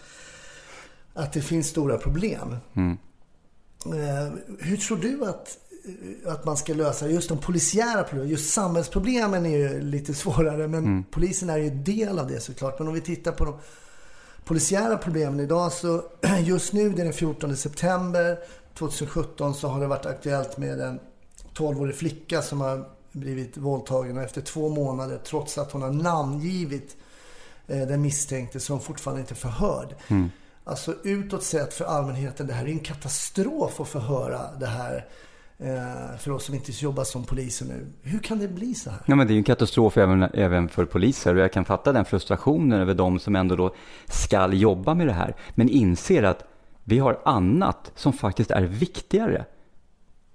[1.14, 2.56] att det finns stora problem.
[2.74, 2.92] Eh,
[4.60, 5.58] hur tror du att,
[6.26, 8.30] att man ska lösa just de polisiära problemen?
[8.30, 12.78] Just samhällsproblemen är ju lite svårare men polisen är ju en del av det såklart.
[12.78, 13.54] Men om vi tittar på de
[14.44, 16.02] polisiära problemen idag så
[16.44, 18.38] just nu, det är den 14 september
[18.74, 21.00] 2017, så har det varit aktuellt med en
[21.54, 26.96] 12-årig flicka som har blivit våldtagen och efter två månader, trots att hon har namngivit
[27.66, 29.94] eh, den misstänkte, hon fortfarande inte förhörd.
[30.64, 35.07] Alltså utåt sett för allmänheten, det här är en katastrof att få höra det här
[35.59, 37.87] eh, för oss som inte jobbar som poliser nu.
[38.03, 39.00] Hur kan det bli så här?
[39.07, 41.92] Ja, men det är ju en katastrof även, även för poliser och jag kan fatta
[41.92, 43.74] den frustrationen över de som ändå då
[44.07, 45.37] ska jobba med det här.
[45.55, 46.44] Men inser att
[46.85, 49.44] vi har annat som faktiskt är viktigare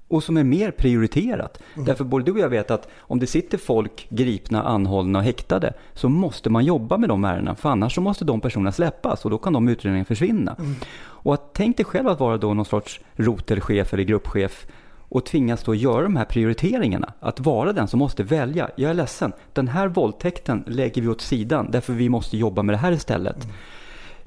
[0.09, 1.59] och som är mer prioriterat.
[1.75, 5.73] Därför både du och jag vet att om det sitter folk gripna, anhållna och häktade
[5.93, 9.31] så måste man jobba med de ärendena för annars så måste de personerna släppas och
[9.31, 10.55] då kan de utredningarna försvinna.
[11.01, 14.67] Och att, tänk dig själv att vara då någon sorts rotelchef eller gruppchef
[15.09, 17.13] och tvingas då göra de här prioriteringarna.
[17.19, 18.69] Att vara den som måste välja.
[18.75, 22.73] Jag är ledsen, den här våldtäkten lägger vi åt sidan därför vi måste jobba med
[22.73, 23.47] det här istället.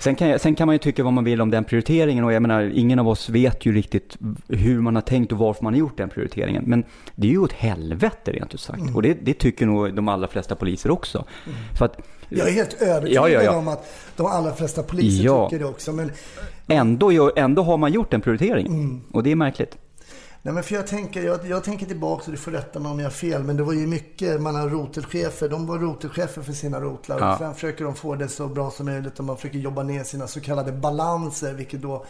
[0.03, 2.33] Sen kan, jag, sen kan man ju tycka vad man vill om den prioriteringen och
[2.33, 4.17] jag menar, ingen av oss vet ju riktigt
[4.49, 6.65] hur man har tänkt och varför man har gjort den prioriteringen.
[6.67, 6.85] Men
[7.15, 8.81] det är ju åt helvete rent ut sagt.
[8.81, 8.97] Mm.
[8.97, 11.25] Och det, det tycker nog de allra flesta poliser också.
[11.79, 13.57] För att Jag är helt övertygad Ja, ja, ja.
[13.57, 15.93] om att de allra flesta poliser tycker det också.
[15.93, 16.11] Men,
[16.69, 18.73] ändå, ändå har man gjort den prioriteringen.
[18.73, 19.01] Mm.
[19.13, 19.79] Och det är märkligt.
[20.43, 22.99] Nej men för jag, tänker, jag, jag tänker tillbaka, och du får rätta mig om
[22.99, 26.53] jag har fel, men det var ju mycket, man har rotelchefer, de var rotelchefer för
[26.53, 27.19] sina rotlar.
[27.19, 27.33] Ja.
[27.33, 30.05] Och sen försöker de få det så bra som möjligt och man försöker jobba ner
[30.05, 32.05] sina så kallade balanser, vilket då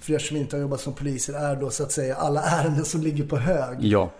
[0.00, 2.84] för er som inte har jobbat som poliser är då så att säga alla ärenden
[2.84, 3.84] som ligger på hög.
[3.84, 4.10] Ja.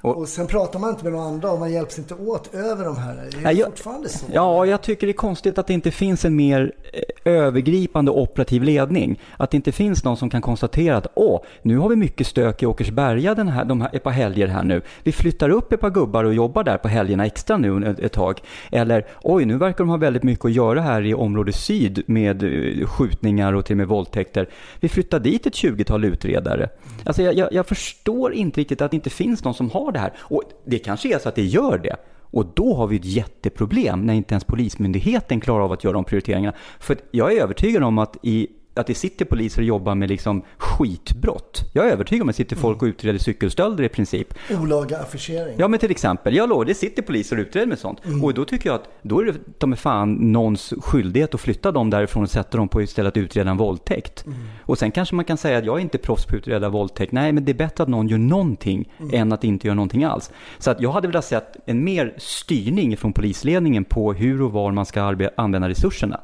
[0.00, 2.84] Och, Och sen pratar man inte med några andra och man hjälps inte åt över
[2.84, 3.14] de här.
[3.30, 4.26] Det är Nej, fortfarande så.
[4.32, 8.62] Ja, jag tycker det är konstigt att det inte finns en mer eh, övergripande operativ
[8.62, 9.20] ledning.
[9.36, 12.62] Att det inte finns någon som kan konstatera att åh, nu har vi mycket stök
[12.62, 14.82] i Åkersberga den här, de här, ett par helger här nu.
[15.02, 18.12] Vi flyttar upp ett par gubbar och jobbar där på helgerna extra nu ett, ett
[18.12, 18.40] tag.
[18.72, 22.42] Eller oj, nu verkar de ha väldigt mycket att göra här i område syd med
[22.42, 24.48] eh, skjutningar och till och med våldtäkter.
[24.80, 26.68] Vi flyttar dit ett 20-tal utredare.
[27.04, 29.98] Alltså jag, jag, jag förstår inte riktigt att det inte finns någon som har det
[29.98, 30.12] här.
[30.18, 31.96] Och det kanske är så att det gör det.
[32.30, 36.04] Och då har vi ett jätteproblem när inte ens Polismyndigheten klarar av att göra de
[36.04, 36.56] prioriteringarna.
[36.80, 40.42] För jag är övertygad om att, i, att det sitter poliser och jobbar med liksom
[40.56, 41.64] skitbrott.
[41.72, 44.34] Jag är övertygad om att det sitter folk och utreder cykelstölder i princip.
[44.62, 45.54] Olaga affischering.
[45.58, 47.98] Ja men till exempel, jag lovar, det sitter poliser och utreder med sånt.
[48.22, 51.72] Och då tycker jag att då är det ta mig fan någons skyldighet att flytta
[51.72, 54.24] dem därifrån och sätta dem på istället att utreda en våldtäkt.
[54.62, 57.12] Och sen kanske man kan säga att jag är inte proffs på att utreda våldtäkt.
[57.12, 60.30] Nej, men det är bättre att någon gör någonting än att inte göra någonting alls.
[60.58, 64.72] Så att jag hade velat sett en mer styrning från polisledningen på hur och var
[64.72, 66.20] man ska använda resurserna.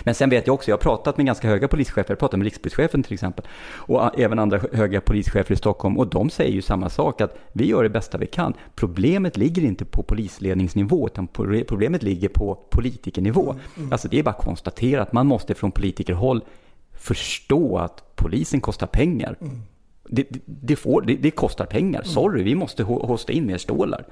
[0.00, 2.44] Men sen vet jag också, jag har pratat med ganska höga polischefer, jag pratat med
[2.44, 6.88] rikspolischefen till exempel, och även andra höga polischefer i Stockholm, och de säger ju samma
[6.88, 8.54] sak, att vi gör det bästa vi kan.
[8.74, 11.28] Problemet ligger inte på polisledningsnivå, utan
[11.66, 13.54] problemet ligger på politikernivå.
[13.90, 16.44] Alltså det är bara att konstatera att man måste från politikerhåll
[16.92, 19.36] förstå att polisen kostar pengar.
[19.40, 19.46] Det,
[20.08, 22.02] det, det, får, det, det kostar pengar.
[22.02, 24.04] Sorry, vi måste ho- hosta in mer stålar.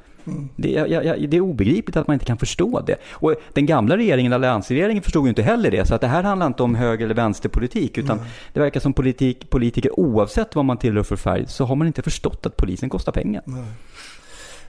[0.57, 2.97] Det, är- jag, jag, det är obegripligt att man inte kan förstå det.
[3.11, 5.87] Och den gamla regeringen, alliansregeringen, förstod ju inte heller det.
[5.89, 7.99] Så att det här handlar inte om höger eller vänsterpolitik.
[7.99, 8.21] Utan
[8.53, 12.03] det verkar som politik, politiker, oavsett vad man tillhör för färg, så har man inte
[12.03, 13.43] förstått att polisen kostar pengar.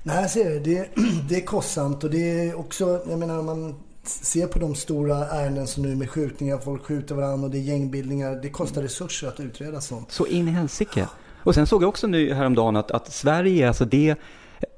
[0.04, 0.60] Nej, jag ser det.
[0.60, 0.90] det.
[1.30, 5.28] Det är kostsamt och det är också, jag menar om man ser på de stora
[5.28, 8.40] ärenden som nu med skjutningar, folk skjuter varandra och det är gängbildningar.
[8.42, 10.12] Det kostar resurser att utreda sånt.
[10.12, 11.08] Så in i helsike.
[11.44, 14.16] Och sen såg jag också nu häromdagen att, att Sverige är alltså det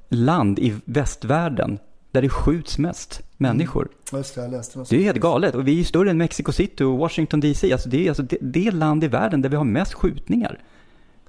[0.08, 1.78] land i västvärlden
[2.10, 3.88] där det skjuts mest människor.
[4.12, 5.54] Just det, jag läste Det är helt galet.
[5.54, 7.72] Och vi är ju större än Mexico City och Washington DC.
[7.72, 10.60] Alltså det är alltså det, det land i världen där vi har mest skjutningar.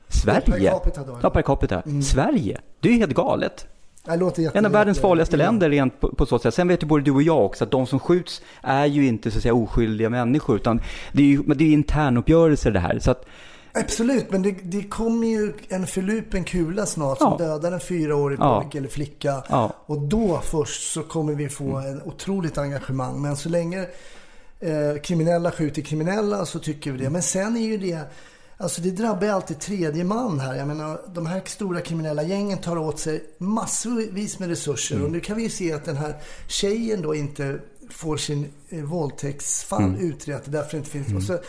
[0.08, 0.42] Sverige.
[0.42, 1.20] per capita då?
[1.22, 1.84] Ja, per capita.
[2.04, 2.62] Sverige.
[2.80, 3.68] Det är helt galet.
[4.54, 6.54] En av världens farligaste länder rent på, på så sätt.
[6.54, 9.32] Sen vet ju både du och jag också att de som skjuts är ju inte
[9.32, 10.56] så att säga oskyldiga människor.
[10.56, 10.82] Utan
[11.14, 13.00] det är ju det är internuppgörelser det här.
[13.00, 13.26] Så att,
[13.78, 17.46] Absolut, men det, det kommer ju en förlupen kula snart som Ja.
[17.46, 18.62] dödar en fyraårig Ja.
[18.62, 19.44] pojke eller flicka.
[19.50, 19.74] Ja.
[19.86, 23.22] Och då först så kommer vi få en otroligt engagemang.
[23.22, 23.80] Men så länge
[24.60, 27.10] eh, kriminella skjuter kriminella så tycker vi det.
[27.10, 28.00] Men sen är ju det,
[28.58, 30.56] alltså det drabbar ju alltid tredje man här.
[30.56, 35.04] Jag menar, de här stora kriminella gängen tar åt sig massvis med resurser.
[35.04, 36.16] Och nu kan vi ju se att den här
[36.48, 41.14] tjejen då inte får sin eh, våldtäktsfall utrett därför det inte finns.
[41.14, 41.40] Och så,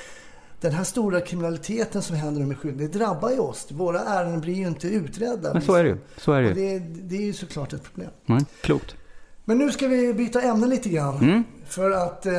[0.61, 3.67] den här stora kriminaliteten som händer med skjutningar, det drabbar ju oss.
[3.71, 5.53] Våra ärenden blir ju inte utredda.
[5.53, 5.99] men så är det ju.
[6.17, 6.55] Så är det ju.
[6.55, 8.11] det, det är ju såklart ett problem.
[8.29, 8.97] Mm, klokt.
[9.45, 11.17] Men nu ska vi byta ämne lite grann.
[11.17, 11.45] Mm.
[11.67, 12.33] För att eh,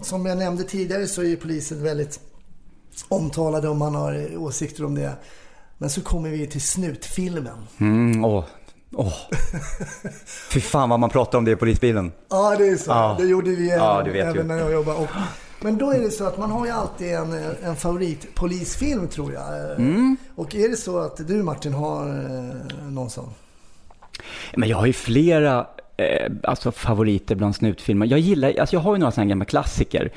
[0.00, 2.20] som jag nämnde tidigare så är ju polisen väldigt
[3.08, 5.12] omtalade om man har åsikter om det.
[5.78, 7.56] Men så kommer vi till snutfilmen.
[7.78, 8.44] Mm, åh.
[8.94, 9.14] Åh.
[10.50, 12.12] Fy fan vad man pratar om det i polisbilen.
[12.28, 12.90] Ja, det är så.
[12.90, 13.16] Ja.
[13.20, 14.42] Det gjorde vi Ja, även, ju.
[14.42, 14.98] när jag jobbade.
[14.98, 15.08] Och,
[15.60, 19.70] men då är det så att man har ju alltid en, en favoritpolisfilm tror jag.
[19.70, 20.16] Mm.
[20.34, 23.30] Och är det så att du Martin har eh, någon sån?
[24.56, 28.06] Men jag har ju flera eh, alltså favoriter bland snutfilmer.
[28.06, 30.12] Jag gillar, alltså jag har ju några sådana gamla klassiker.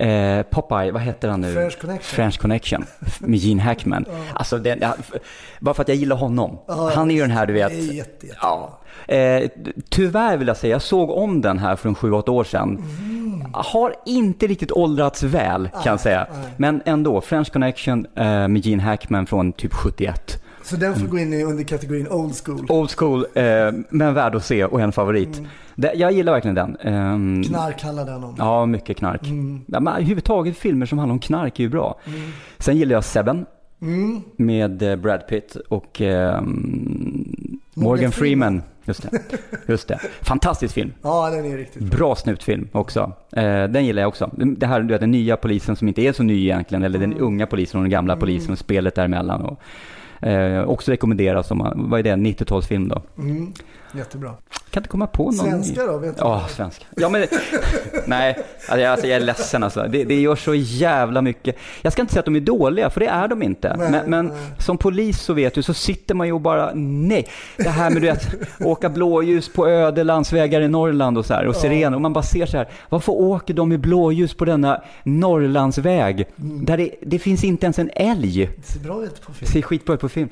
[0.00, 1.52] Eh, Popeye, vad heter han nu?
[1.54, 2.02] French Connection.
[2.02, 2.84] French Connection
[3.18, 4.04] med Gene Hackman.
[4.34, 4.94] Alltså den, ja,
[5.60, 6.58] bara för att jag gillar honom.
[6.68, 7.72] Ja, han är ju den här du vet.
[7.72, 8.26] Jätte, jätte.
[8.42, 8.78] Ja.
[9.14, 9.48] Eh,
[9.88, 12.82] tyvärr vill jag säga, jag såg om den här för en 7-8 år sedan.
[13.52, 16.26] Har inte riktigt åldrats väl kan jag säga.
[16.32, 16.50] nej.
[16.56, 20.42] Men ändå, French Connection eh, med Gene Hackman från typ 71.
[20.70, 22.66] Så den får gå in i under kategorin old school.
[22.68, 23.44] Old school, eh,
[23.88, 25.42] men värd att se och en favorit.
[25.74, 26.76] Det, jag gillar verkligen den.
[26.76, 28.34] Ehm, Knark handlar den om.
[28.38, 29.20] Ja, mycket knark.
[29.66, 32.00] Ja, men överhuvudtaget filmer som handlar om knark är ju bra.
[32.58, 33.46] Sen gillar jag Seven
[34.36, 36.44] med eh, Brad Pitt och ehm,
[37.74, 38.62] Morgan, Morgan Freeman.
[38.84, 39.18] just det.
[39.66, 39.98] Just det.
[40.20, 40.92] Fantastisk film.
[41.02, 41.98] Ja, den är riktigt bra.
[41.98, 43.12] Bra snutfilm också.
[43.32, 44.30] Eh, den gillar jag också.
[44.36, 47.14] Det här, du vet, den nya polisen som inte är så ny egentligen, eller den
[47.18, 49.40] unga polisen och den gamla polisen och spelet däremellan.
[49.42, 49.60] Och,
[50.22, 53.22] eh, också rekommenderas, om man, vad är det, 90-talsfilm då?
[53.22, 53.52] Mm,
[53.98, 54.34] jättebra.
[54.70, 55.98] Kan inte komma på någon Svenska då?
[55.98, 56.22] Vet du?
[56.22, 56.84] Ja, svenska.
[56.96, 57.26] Ja, men
[58.06, 58.36] nej,
[58.68, 59.86] alltså, jag- alltså, jag är ledsen alltså.
[59.88, 61.56] Det, det gör så jävla mycket.
[61.82, 63.76] Jag ska inte säga att de är dåliga, för det är de inte.
[63.76, 64.36] Nej, men men nej.
[64.58, 67.26] som polis så vet du, så sitter man ju och bara, nej.
[67.56, 68.26] Det här med du vet,
[68.60, 71.94] åka blåljus på öde landsvägar i Norrland och så här, och sirener.
[71.94, 76.26] Och man bara ser så här, varför åker de med blåljus på denna Norrlandsväg?
[76.40, 76.64] Mm.
[76.64, 78.50] Där det, det finns inte ens en älg.
[78.56, 79.50] Det ser bra ut på film.
[79.52, 80.28] Ser skitbra ut på film.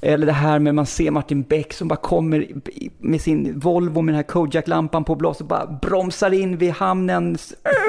[0.00, 4.00] Eller det här med man ser Martin Beck som bara kommer i- med sin Volvo
[4.02, 7.38] med den här Kojak-lampan på blås och bara bromsar in vid hamnen.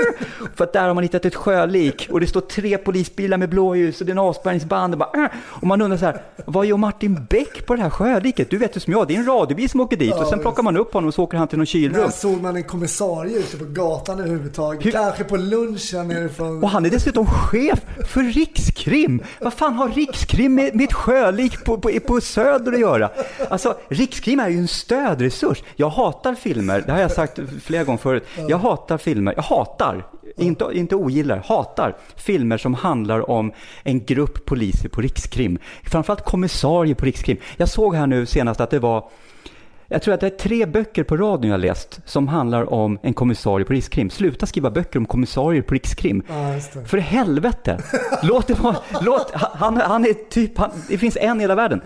[0.55, 3.99] För att där har man hittat ett sjölik och det står tre polisbilar med blåljus
[4.01, 4.93] och det är en avspärrningsband.
[4.93, 8.49] Och, bara, och man undrar så här, vad gör Martin Beck på det här sjöliket?
[8.49, 10.63] Du vet ju som jag, det är en radiobil som åker dit och sen plockar
[10.63, 12.01] man upp honom och så åker han till något kylrum.
[12.01, 14.85] När såg man en kommissarie ute på gatan överhuvudtaget?
[14.85, 16.63] Hur- Kanske på lunchen nerifrån...
[16.63, 19.23] Och han är dessutom chef för Rikskrim.
[19.41, 23.09] Vad fan har Rikskrim med, med ett sjölik på, på, på Söder att göra?
[23.49, 24.67] Alltså, Rikskrim är ju en
[24.97, 25.63] stödresurs.
[25.75, 28.23] Jag hatar filmer, det har jag sagt flera gånger förut.
[28.47, 30.07] Jag hatar filmer, jag hatar,
[30.37, 33.51] inte, inte ogillar, hatar filmer som handlar om
[33.83, 35.59] en grupp poliser på Rikskrim.
[35.83, 37.37] Framförallt kommissarier på Rikskrim.
[37.57, 39.09] Jag såg här nu senast att det var
[39.87, 42.99] jag tror att det är tre böcker på radion jag har läst som handlar om
[43.01, 44.09] en kommissarie på Rikskrim.
[44.09, 46.23] Sluta skriva böcker om kommissarier på Rikskrim.
[46.27, 46.59] Ja.
[46.85, 47.79] För helvete!
[48.23, 51.81] Låt det vara, låt, han, han är typ, han, det finns en i hela världen.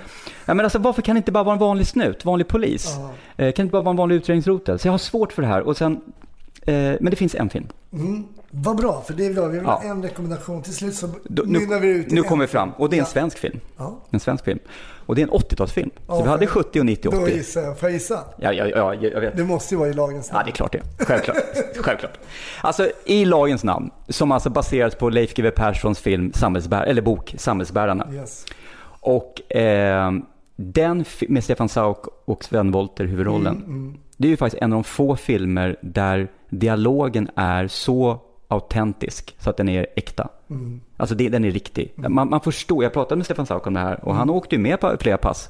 [0.45, 2.97] Ja, men alltså, varför kan det inte bara vara en vanlig snut, vanlig polis?
[2.97, 3.03] Eh,
[3.37, 4.79] kan det inte bara vara en vanlig utredningsrotel?
[4.79, 5.61] Så jag har svårt för det här.
[5.61, 6.01] Och sen,
[6.61, 7.67] eh, men det finns en film.
[7.93, 8.23] Mm.
[8.53, 9.45] Vad bra, för det är bra.
[9.47, 9.81] Vi vill Ja.
[9.85, 10.61] en rekommendation.
[10.61, 12.71] Till slut så Då, mynnar vi ut nu en kommer vi fram.
[12.77, 13.11] Och det är en Ja.
[13.11, 13.59] svensk film.
[13.77, 13.99] Ja.
[14.09, 14.59] En svensk film.
[15.05, 15.89] Och det är en 80-talsfilm.
[15.95, 17.31] Så Ja, vi hade för- 70 och 90 och Då 80.
[17.37, 17.79] gissar jag.
[17.79, 18.19] Får jag gissa?
[18.37, 19.37] Ja, ja, ja, jag vet.
[19.37, 20.45] Det måste ju vara i lagens Ja, namn.
[20.45, 21.05] det är klart det.
[21.05, 21.37] Självklart.
[21.75, 22.17] Självklart.
[22.61, 27.35] Alltså, i lagens namn, som alltså baseras på Leif GW Perssons film, Samhällsbär, eller bok
[27.37, 28.07] Samhällsbärarna.
[28.13, 28.45] Yes.
[28.99, 30.11] Och eh,
[30.55, 33.97] den med Stefan Sauk och Sven Wollter huvudrollen.
[34.17, 38.19] Det är ju faktiskt en av de få filmer där dialogen är så
[38.51, 40.29] autentisk så att den är äkta.
[40.97, 41.93] Alltså det, den är riktig.
[41.95, 44.61] Man, man förstår, jag pratade med Stefan Sauk om det här och han åkte ju
[44.61, 45.49] med på flera pass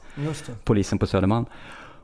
[0.63, 1.45] polisen på Södermalm.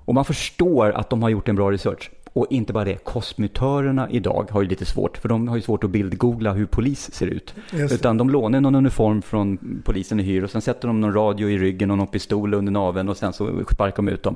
[0.05, 2.11] Och man förstår att de har gjort en bra research.
[2.33, 5.83] Och inte bara det, kosmetörerna idag har ju lite svårt, för de har ju svårt
[5.83, 7.53] att bildgoogla hur polis ser ut.
[7.93, 11.49] Utan de lånar någon uniform från polisen i hyr och sen sätter de någon radio
[11.49, 14.35] i ryggen och någon pistol under naveln och sen så sparkar de ut dem.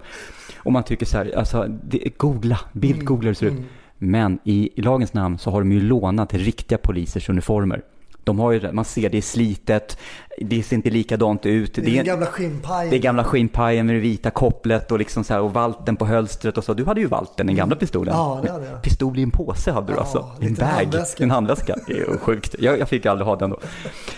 [0.57, 3.53] Och man tycker så här, alltså, det, googla, bildgoogla hur det ser ut.
[4.03, 7.81] Men i, i lagens namn så har de ju lånat riktiga polisers uniformer.
[8.23, 9.97] De har ju, man ser det är slitet,
[10.41, 11.75] det ser inte likadant ut.
[11.75, 12.89] Det är Det är, gamla skinnpajen.
[12.89, 16.05] det är gamla skinnpajen med det vita kopplet och, liksom så här, och valten på
[16.05, 16.73] hölstret och så.
[16.73, 18.13] Du hade ju valten, den gamla pistolen.
[18.15, 18.81] Ja, det hade jag.
[18.81, 20.29] Pistol i en påse hade du Ja, alltså.
[20.41, 21.23] I en bag, handväska.
[21.23, 21.75] en handväska.
[21.87, 22.55] Det är ju sjukt.
[22.59, 23.59] Jag, jag fick aldrig ha den då.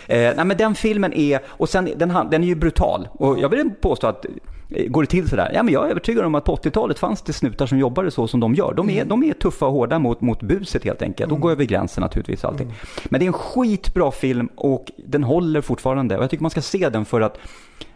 [0.07, 3.07] Eh, nej men den filmen är, och sen den, den är ju brutal.
[3.11, 4.25] Och jag vill påstå att
[4.69, 5.51] Går det till sådär?
[5.53, 8.27] Ja, men jag är övertygad om att på 80-talet fanns det snutar som jobbade så
[8.27, 8.73] som de gör.
[8.73, 11.29] De är, de är tuffa och hårda mot, mot buset helt enkelt.
[11.29, 12.73] De går över gränsen naturligtvis allting.
[13.05, 16.17] Men det är en skitbra film och den håller fortfarande.
[16.17, 17.37] Och jag tycker man ska se den för att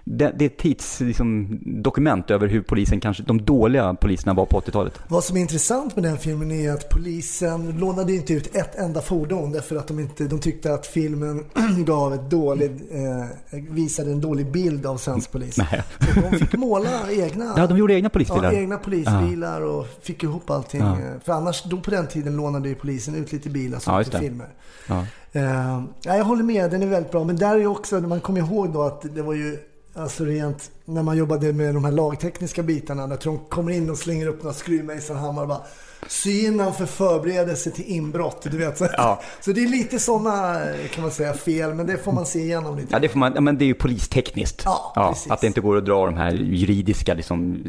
[0.04, 4.46] det, det är ett tidsdokument liksom, dokument över hur polisen kanske, de dåliga poliserna var
[4.46, 5.00] på 80-talet.
[5.08, 9.02] Vad som är intressant med den filmen är att polisen lånade inte ut ett enda
[9.02, 11.46] fordon därför att de, inte, de tyckte att filmen
[11.86, 15.58] gav ett dåligt, eh, visade en dålig bild av svensk polis.
[15.72, 15.84] Nej.
[16.00, 18.54] Så de fick måla egna, Ja, de gjorde egna polisbilar.
[18.54, 20.82] ja, egna polisbilar och fick ihop allting.
[20.82, 20.98] Ja.
[21.26, 24.20] För annars, då på den tiden lånade ju polisen ut lite bilar som Ja, till
[24.20, 24.48] filmer.
[24.88, 25.06] Ja.
[25.32, 27.24] Eh, ja, jag håller med, den är väldigt bra.
[27.24, 29.58] Men där är ju också, man kommer ihåg då att det var ju
[29.98, 33.98] Alltså rent, när man jobbade med de här lagtekniska bitarna, när de kommer in och
[33.98, 35.62] slänger upp några skruvmejselhammar och bara
[36.08, 38.48] sy innan för förberedelse till inbrott.
[38.52, 38.78] Du vet.
[38.78, 39.22] Så, Ja.
[39.42, 40.60] så det är lite sådana,
[40.94, 41.74] kan man säga, fel.
[41.74, 42.88] Men det får man se igenom lite.
[42.92, 44.62] Ja, det, får man, ja, men det är ju polistekniskt.
[44.66, 45.32] Ja, precis.
[45.32, 47.64] att det inte går att dra de här juridiska liksom,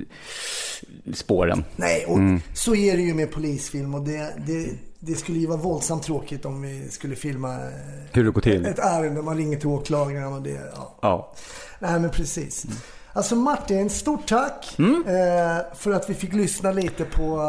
[1.14, 1.64] spåren.
[1.76, 2.40] Nej, och Mm.
[2.54, 3.94] så är det ju med polisfilm.
[3.94, 7.70] Och det, det, det skulle ju vara våldsamt tråkigt om vi skulle filma eh,
[8.12, 8.66] Hur det går till.
[8.66, 9.22] ett ärende.
[9.22, 10.98] Man ringer till åklagaren och det, ja.
[11.02, 11.32] Ja.
[11.78, 12.66] Nej men precis.
[13.12, 17.40] Alltså Martin, stort tack eh, för att vi fick lyssna lite på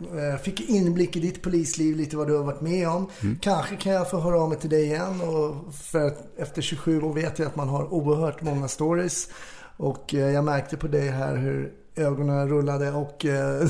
[0.00, 3.06] eh, Fick inblick i ditt polisliv, lite vad du har varit med om.
[3.40, 5.20] Kanske kan jag få höra av mig till dig igen.
[5.20, 9.28] Och för efter 27 år vet jag att man har oerhört många stories.
[9.76, 13.60] Och jag märkte på dig här hur ögonen rullade och eh,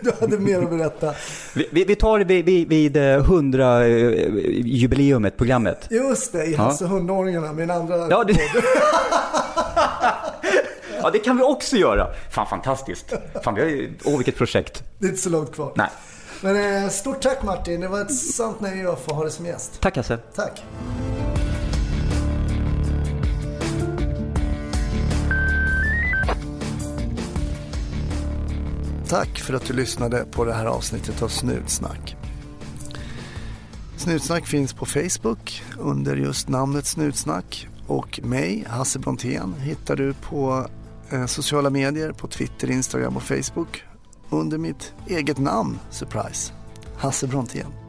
[0.00, 1.14] du hade mer att berätta.
[1.54, 5.86] Vi, vi, tar det vid, vid, vid eh, 100-jubileumet, programmet.
[5.90, 6.58] Just det, i Ja.
[6.62, 8.34] Hasse hundåringarna, min andra Ja, det,
[11.02, 12.06] Ja, det kan vi också göra.
[12.30, 13.12] Fan, fantastiskt.
[13.44, 13.88] Fan, vi har.
[14.04, 14.82] Åh, vilket projekt.
[14.98, 15.72] Det är inte så långt kvar.
[15.74, 15.88] Nej.
[16.40, 17.80] Men eh, stort tack Martin.
[17.80, 19.80] Det var ett sant nöje att få ha dig som gäst.
[19.80, 20.18] Tack, Hasse.
[20.34, 20.62] Tack.
[29.14, 32.16] Tack för att du lyssnade på det här avsnittet av Snutsnack.
[33.96, 40.66] Snutsnack finns på Facebook under just namnet Snutsnack och mig, Hasse Brontén, hittar du på
[41.10, 43.82] eh, sociala medier, på Twitter, Instagram och Facebook
[44.30, 46.52] under mitt eget namn, surprise,
[46.96, 47.83] Hasse Brontén.